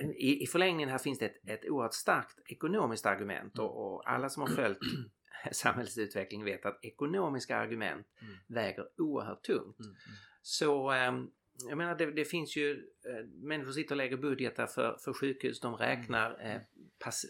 i, 0.00 0.42
i 0.42 0.46
förlängningen 0.46 0.88
här 0.88 0.98
finns 0.98 1.18
det 1.18 1.26
ett, 1.26 1.48
ett 1.48 1.70
oerhört 1.70 1.94
starkt 1.94 2.38
ekonomiskt 2.46 3.06
argument 3.06 3.58
Mm. 3.58 3.66
och, 3.70 3.94
och 3.94 4.10
alla 4.10 4.28
som 4.28 4.42
har 4.42 4.48
följt 4.48 4.78
samhällsutveckling 5.52 6.44
vet 6.44 6.66
att 6.66 6.84
ekonomiska 6.84 7.56
argument 7.56 8.06
Mm. 8.22 8.34
väger 8.48 8.84
oerhört 9.00 9.42
tungt. 9.42 9.80
Mm. 9.80 9.94
Så 10.42 10.90
ehm, 10.90 11.30
jag 11.68 11.78
menar 11.78 11.94
det, 11.94 12.10
det 12.10 12.24
finns 12.24 12.56
ju 12.56 12.70
eh, 13.06 13.26
människor 13.42 13.72
sitter 13.72 13.92
och 13.94 13.96
lägger 13.96 14.16
budgetar 14.16 14.66
för, 14.66 14.96
för 15.04 15.12
sjukhus. 15.12 15.60
De 15.60 15.74
räknar 15.74 16.46
eh, 16.50 16.60
pass, 17.04 17.24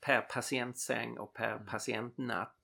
per 0.00 0.20
patientsäng 0.20 1.18
och 1.18 1.34
per 1.34 1.52
Mm. 1.52 1.66
patientnatt. 1.66 2.56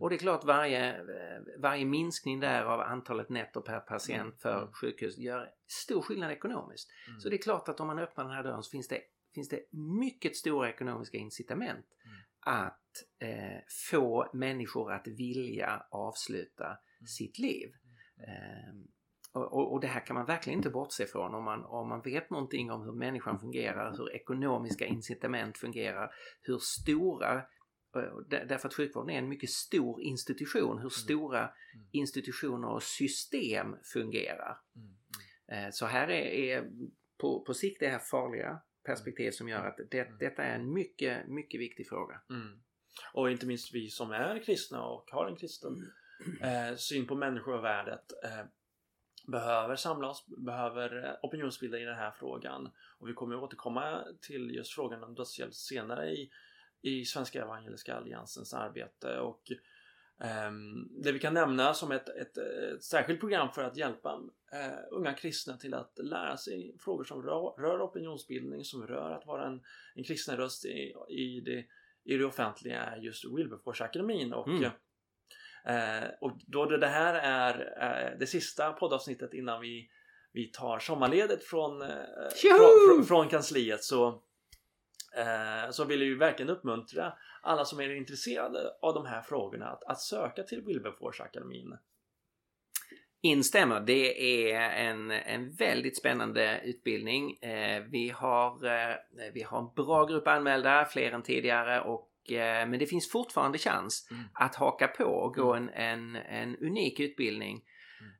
Och 0.00 0.10
det 0.10 0.16
är 0.16 0.18
klart 0.18 0.44
varje, 0.44 0.96
eh, 0.96 1.42
varje 1.58 1.84
minskning 1.84 2.40
där 2.40 2.64
av 2.64 2.80
antalet 2.80 3.28
nätter 3.28 3.60
per 3.60 3.80
patient 3.80 4.20
Mm. 4.22 4.36
för 4.38 4.58
Mm. 4.58 4.72
sjukhus 4.72 5.18
gör 5.18 5.50
stor 5.66 6.02
skillnad 6.02 6.30
ekonomiskt. 6.30 6.90
Mm. 7.08 7.20
Så 7.20 7.28
det 7.28 7.36
är 7.36 7.42
klart 7.42 7.68
att 7.68 7.80
om 7.80 7.86
man 7.86 7.98
öppnar 7.98 8.24
den 8.24 8.32
här 8.32 8.42
dörren 8.42 8.62
så 8.62 8.70
finns 8.70 8.88
det, 8.88 9.00
finns 9.34 9.48
det 9.48 9.60
mycket 9.72 10.36
stora 10.36 10.68
ekonomiska 10.70 11.16
incitament 11.18 11.86
att 12.40 13.04
eh, 13.18 13.60
få 13.90 14.30
människor 14.32 14.92
att 14.92 15.06
vilja 15.06 15.86
avsluta 15.90 16.78
sitt 17.06 17.38
liv. 17.38 17.72
Ehm, 18.26 18.86
och, 19.34 19.72
och, 19.72 19.80
det 19.80 19.86
här 19.86 20.06
kan 20.06 20.14
man 20.14 20.26
verkligen 20.26 20.58
inte 20.58 20.70
bortse 20.70 21.06
från 21.06 21.34
om 21.34 21.44
man, 21.44 21.64
om 21.64 21.88
man 21.88 22.02
vet 22.02 22.30
någonting 22.30 22.70
om 22.70 22.82
hur 22.82 22.92
människan 22.92 23.40
fungerar, 23.40 23.96
hur 23.96 24.12
ekonomiska 24.12 24.86
incitament 24.86 25.58
fungerar, 25.58 26.14
hur 26.42 26.58
stora 26.58 27.34
eh, 27.34 27.42
Därför 28.28 28.68
att 28.68 28.74
sjukvården 28.74 29.10
är 29.10 29.18
en 29.18 29.28
mycket 29.28 29.50
stor 29.50 30.02
institution, 30.02 30.78
hur 30.78 30.88
stora 30.88 31.50
institutioner 31.90 32.68
och 32.68 32.82
system 32.82 33.76
fungerar. 33.82 34.58
Mm. 34.76 34.88
Mm. 35.48 35.64
Eh, 35.66 35.70
Så 35.70 35.86
här 35.86 36.10
är, 36.10 36.24
är 36.24 36.70
på, 37.18 37.44
på 37.44 37.54
sikt 37.54 37.80
det 37.80 37.88
här 37.88 37.98
farliga 37.98 38.60
perspektiv 38.84 39.30
som 39.30 39.48
gör 39.48 39.66
att 39.66 39.78
det, 39.90 40.08
detta 40.20 40.42
är 40.42 40.54
en 40.54 40.72
mycket, 40.72 41.28
mycket 41.28 41.60
viktig 41.60 41.88
fråga. 41.88 42.20
Mm. 42.30 42.62
Och 43.12 43.30
inte 43.30 43.46
minst 43.46 43.74
vi 43.74 43.88
som 43.88 44.10
är 44.10 44.44
kristna 44.44 44.84
och 44.84 45.10
har 45.10 45.26
en 45.26 45.36
kristen 45.36 45.92
eh, 46.40 46.76
syn 46.76 47.06
på 47.06 47.14
människovärdet 47.14 48.12
eh, 48.24 48.44
behöver 49.26 49.76
samla 49.76 50.08
oss, 50.08 50.26
behöver 50.26 51.04
eh, 51.04 51.14
opinionsbilda 51.22 51.78
i 51.78 51.84
den 51.84 51.96
här 51.96 52.10
frågan. 52.10 52.70
Och 52.98 53.08
vi 53.08 53.12
kommer 53.12 53.36
återkomma 53.36 54.04
till 54.20 54.54
just 54.54 54.74
frågan 54.74 55.04
om 55.04 55.14
dödshjälp 55.14 55.54
senare 55.54 56.10
i, 56.10 56.30
i 56.82 57.04
Svenska 57.04 57.42
Evangeliska 57.42 57.94
Alliansens 57.94 58.54
arbete. 58.54 59.18
Och 59.18 59.42
ehm, 60.20 60.88
det 61.02 61.12
vi 61.12 61.18
kan 61.18 61.34
nämna 61.34 61.74
som 61.74 61.92
ett, 61.92 62.08
ett, 62.08 62.38
ett 62.38 62.84
särskilt 62.84 63.20
program 63.20 63.52
för 63.52 63.64
att 63.64 63.76
hjälpa 63.76 64.20
eh, 64.52 64.78
unga 64.90 65.12
kristna 65.14 65.56
till 65.56 65.74
att 65.74 65.98
lära 66.02 66.36
sig 66.36 66.76
frågor 66.78 67.04
som 67.04 67.22
rör, 67.22 67.62
rör 67.62 67.86
opinionsbildning, 67.86 68.64
som 68.64 68.86
rör 68.86 69.10
att 69.10 69.26
vara 69.26 69.46
en, 69.46 69.60
en 69.94 70.04
kristen 70.04 70.36
röst 70.36 70.64
i, 70.64 70.94
i, 71.08 71.40
det, 71.40 71.64
i 72.04 72.16
det 72.16 72.24
offentliga 72.24 72.82
är 72.82 72.96
just 72.96 73.24
Wilberforce-akademin. 73.24 74.32
Och, 74.32 74.48
Mm. 74.48 74.70
eh, 75.64 76.08
och 76.20 76.32
då 76.46 76.66
det 76.66 76.86
här 76.86 77.14
är 77.14 77.74
eh, 78.12 78.18
det 78.18 78.26
sista 78.26 78.72
poddavsnittet 78.72 79.34
innan 79.34 79.60
vi, 79.60 79.90
vi 80.32 80.46
tar 80.46 80.78
sommarledigt 80.78 81.44
från, 81.44 81.80
från, 81.80 82.96
från, 82.96 83.04
från 83.04 83.28
kansliet 83.28 83.84
så, 83.84 84.22
eh, 85.16 85.70
så 85.70 85.84
vill 85.84 86.00
vi 86.00 86.14
verkligen 86.14 86.50
uppmuntra 86.50 87.12
alla 87.42 87.64
som 87.64 87.80
är 87.80 87.94
intresserade 87.94 88.58
av 88.82 88.94
de 88.94 89.06
här 89.06 89.22
frågorna 89.22 89.66
att, 89.66 89.84
att 89.84 90.00
söka 90.00 90.42
till 90.42 90.62
Wilberforce-akademin. 90.64 91.78
Instämmer, 93.24 93.80
det 93.80 94.50
är 94.52 94.70
en, 94.70 95.10
en 95.10 95.50
väldigt 95.50 95.98
spännande 95.98 96.60
utbildning. 96.64 97.36
Eh, 97.42 97.82
vi, 97.82 98.08
har, 98.08 98.66
eh, 98.66 98.96
vi 99.34 99.42
har 99.42 99.58
en 99.58 99.74
bra 99.76 100.04
grupp 100.04 100.26
anmälda, 100.26 100.84
fler 100.84 101.12
än 101.12 101.22
tidigare, 101.22 101.80
och, 101.80 102.32
eh, 102.32 102.68
men 102.68 102.78
det 102.78 102.86
finns 102.86 103.10
fortfarande 103.10 103.58
chans 103.58 104.08
Mm. 104.10 104.24
att 104.34 104.54
haka 104.54 104.88
på 104.88 105.04
och 105.04 105.34
gå 105.34 105.54
en, 105.54 105.68
en, 105.68 106.16
en 106.16 106.56
unik 106.56 107.00
utbildning. 107.00 107.62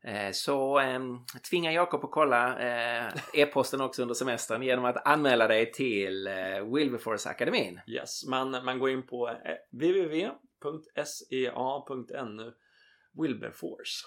Eh, 0.04 0.30
så 0.32 0.80
eh, 0.80 1.00
tvinga 1.50 1.72
Jakob 1.72 2.04
att 2.04 2.10
kolla 2.10 2.58
eh, 2.58 3.12
e-posten 3.34 3.80
också 3.80 4.02
under 4.02 4.14
semestern 4.14 4.62
genom 4.62 4.84
att 4.84 5.06
anmäla 5.06 5.48
dig 5.48 5.72
till 5.72 6.26
eh, 6.26 6.34
Wilberforce-akademin. 6.74 7.80
Yes, 7.86 8.26
man, 8.26 8.50
man 8.50 8.78
går 8.78 8.90
in 8.90 9.06
på 9.06 9.36
www.sea.nu 9.70 10.32
Wilberforce. 13.12 14.06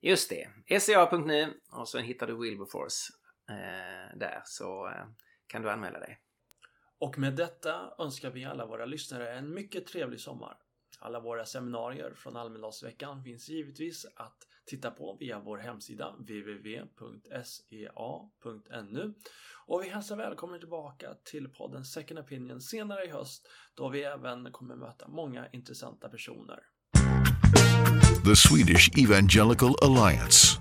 Just 0.00 0.30
det, 0.30 0.80
sea.nu 0.80 1.60
och 1.72 1.88
så 1.88 1.98
hittar 1.98 2.26
du 2.26 2.38
Wilberforce 2.38 3.12
eh, 3.50 4.18
där 4.18 4.42
så 4.44 4.86
eh, 4.86 5.04
kan 5.46 5.62
du 5.62 5.70
anmäla 5.70 5.98
dig. 5.98 6.20
Och 6.98 7.18
med 7.18 7.34
detta 7.34 7.94
önskar 7.98 8.30
vi 8.30 8.44
alla 8.44 8.66
våra 8.66 8.84
lyssnare 8.84 9.32
en 9.32 9.54
mycket 9.54 9.86
trevlig 9.86 10.20
sommar. 10.20 10.56
Alla 11.00 11.20
våra 11.20 11.44
seminarier 11.44 12.14
från 12.14 12.36
Almedalsveckan 12.36 13.22
finns 13.22 13.48
givetvis 13.48 14.06
att 14.16 14.38
titta 14.66 14.90
på 14.90 15.16
via 15.20 15.40
vår 15.40 15.58
hemsida 15.58 16.10
www.sea.nu 16.10 16.74
och 19.66 19.82
vi 19.84 19.88
hälsar 19.88 20.16
välkommen 20.16 20.60
tillbaka 20.60 21.14
till 21.24 21.48
podden 21.48 21.84
Second 21.84 22.18
Opinion 22.18 22.60
senare 22.60 23.04
i 23.04 23.10
höst 23.10 23.48
då 23.74 23.88
vi 23.88 24.02
även 24.02 24.52
kommer 24.52 24.76
möta 24.76 25.08
många 25.08 25.48
intressanta 25.52 26.08
personer. 26.08 26.58
The 28.24 28.36
Swedish 28.36 28.98
Evangelical 28.98 29.74
Alliance 29.82 30.60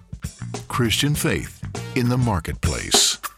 Christian 0.78 1.16
faith 1.16 1.64
in 1.96 2.10
the 2.10 2.18
marketplace. 2.18 3.33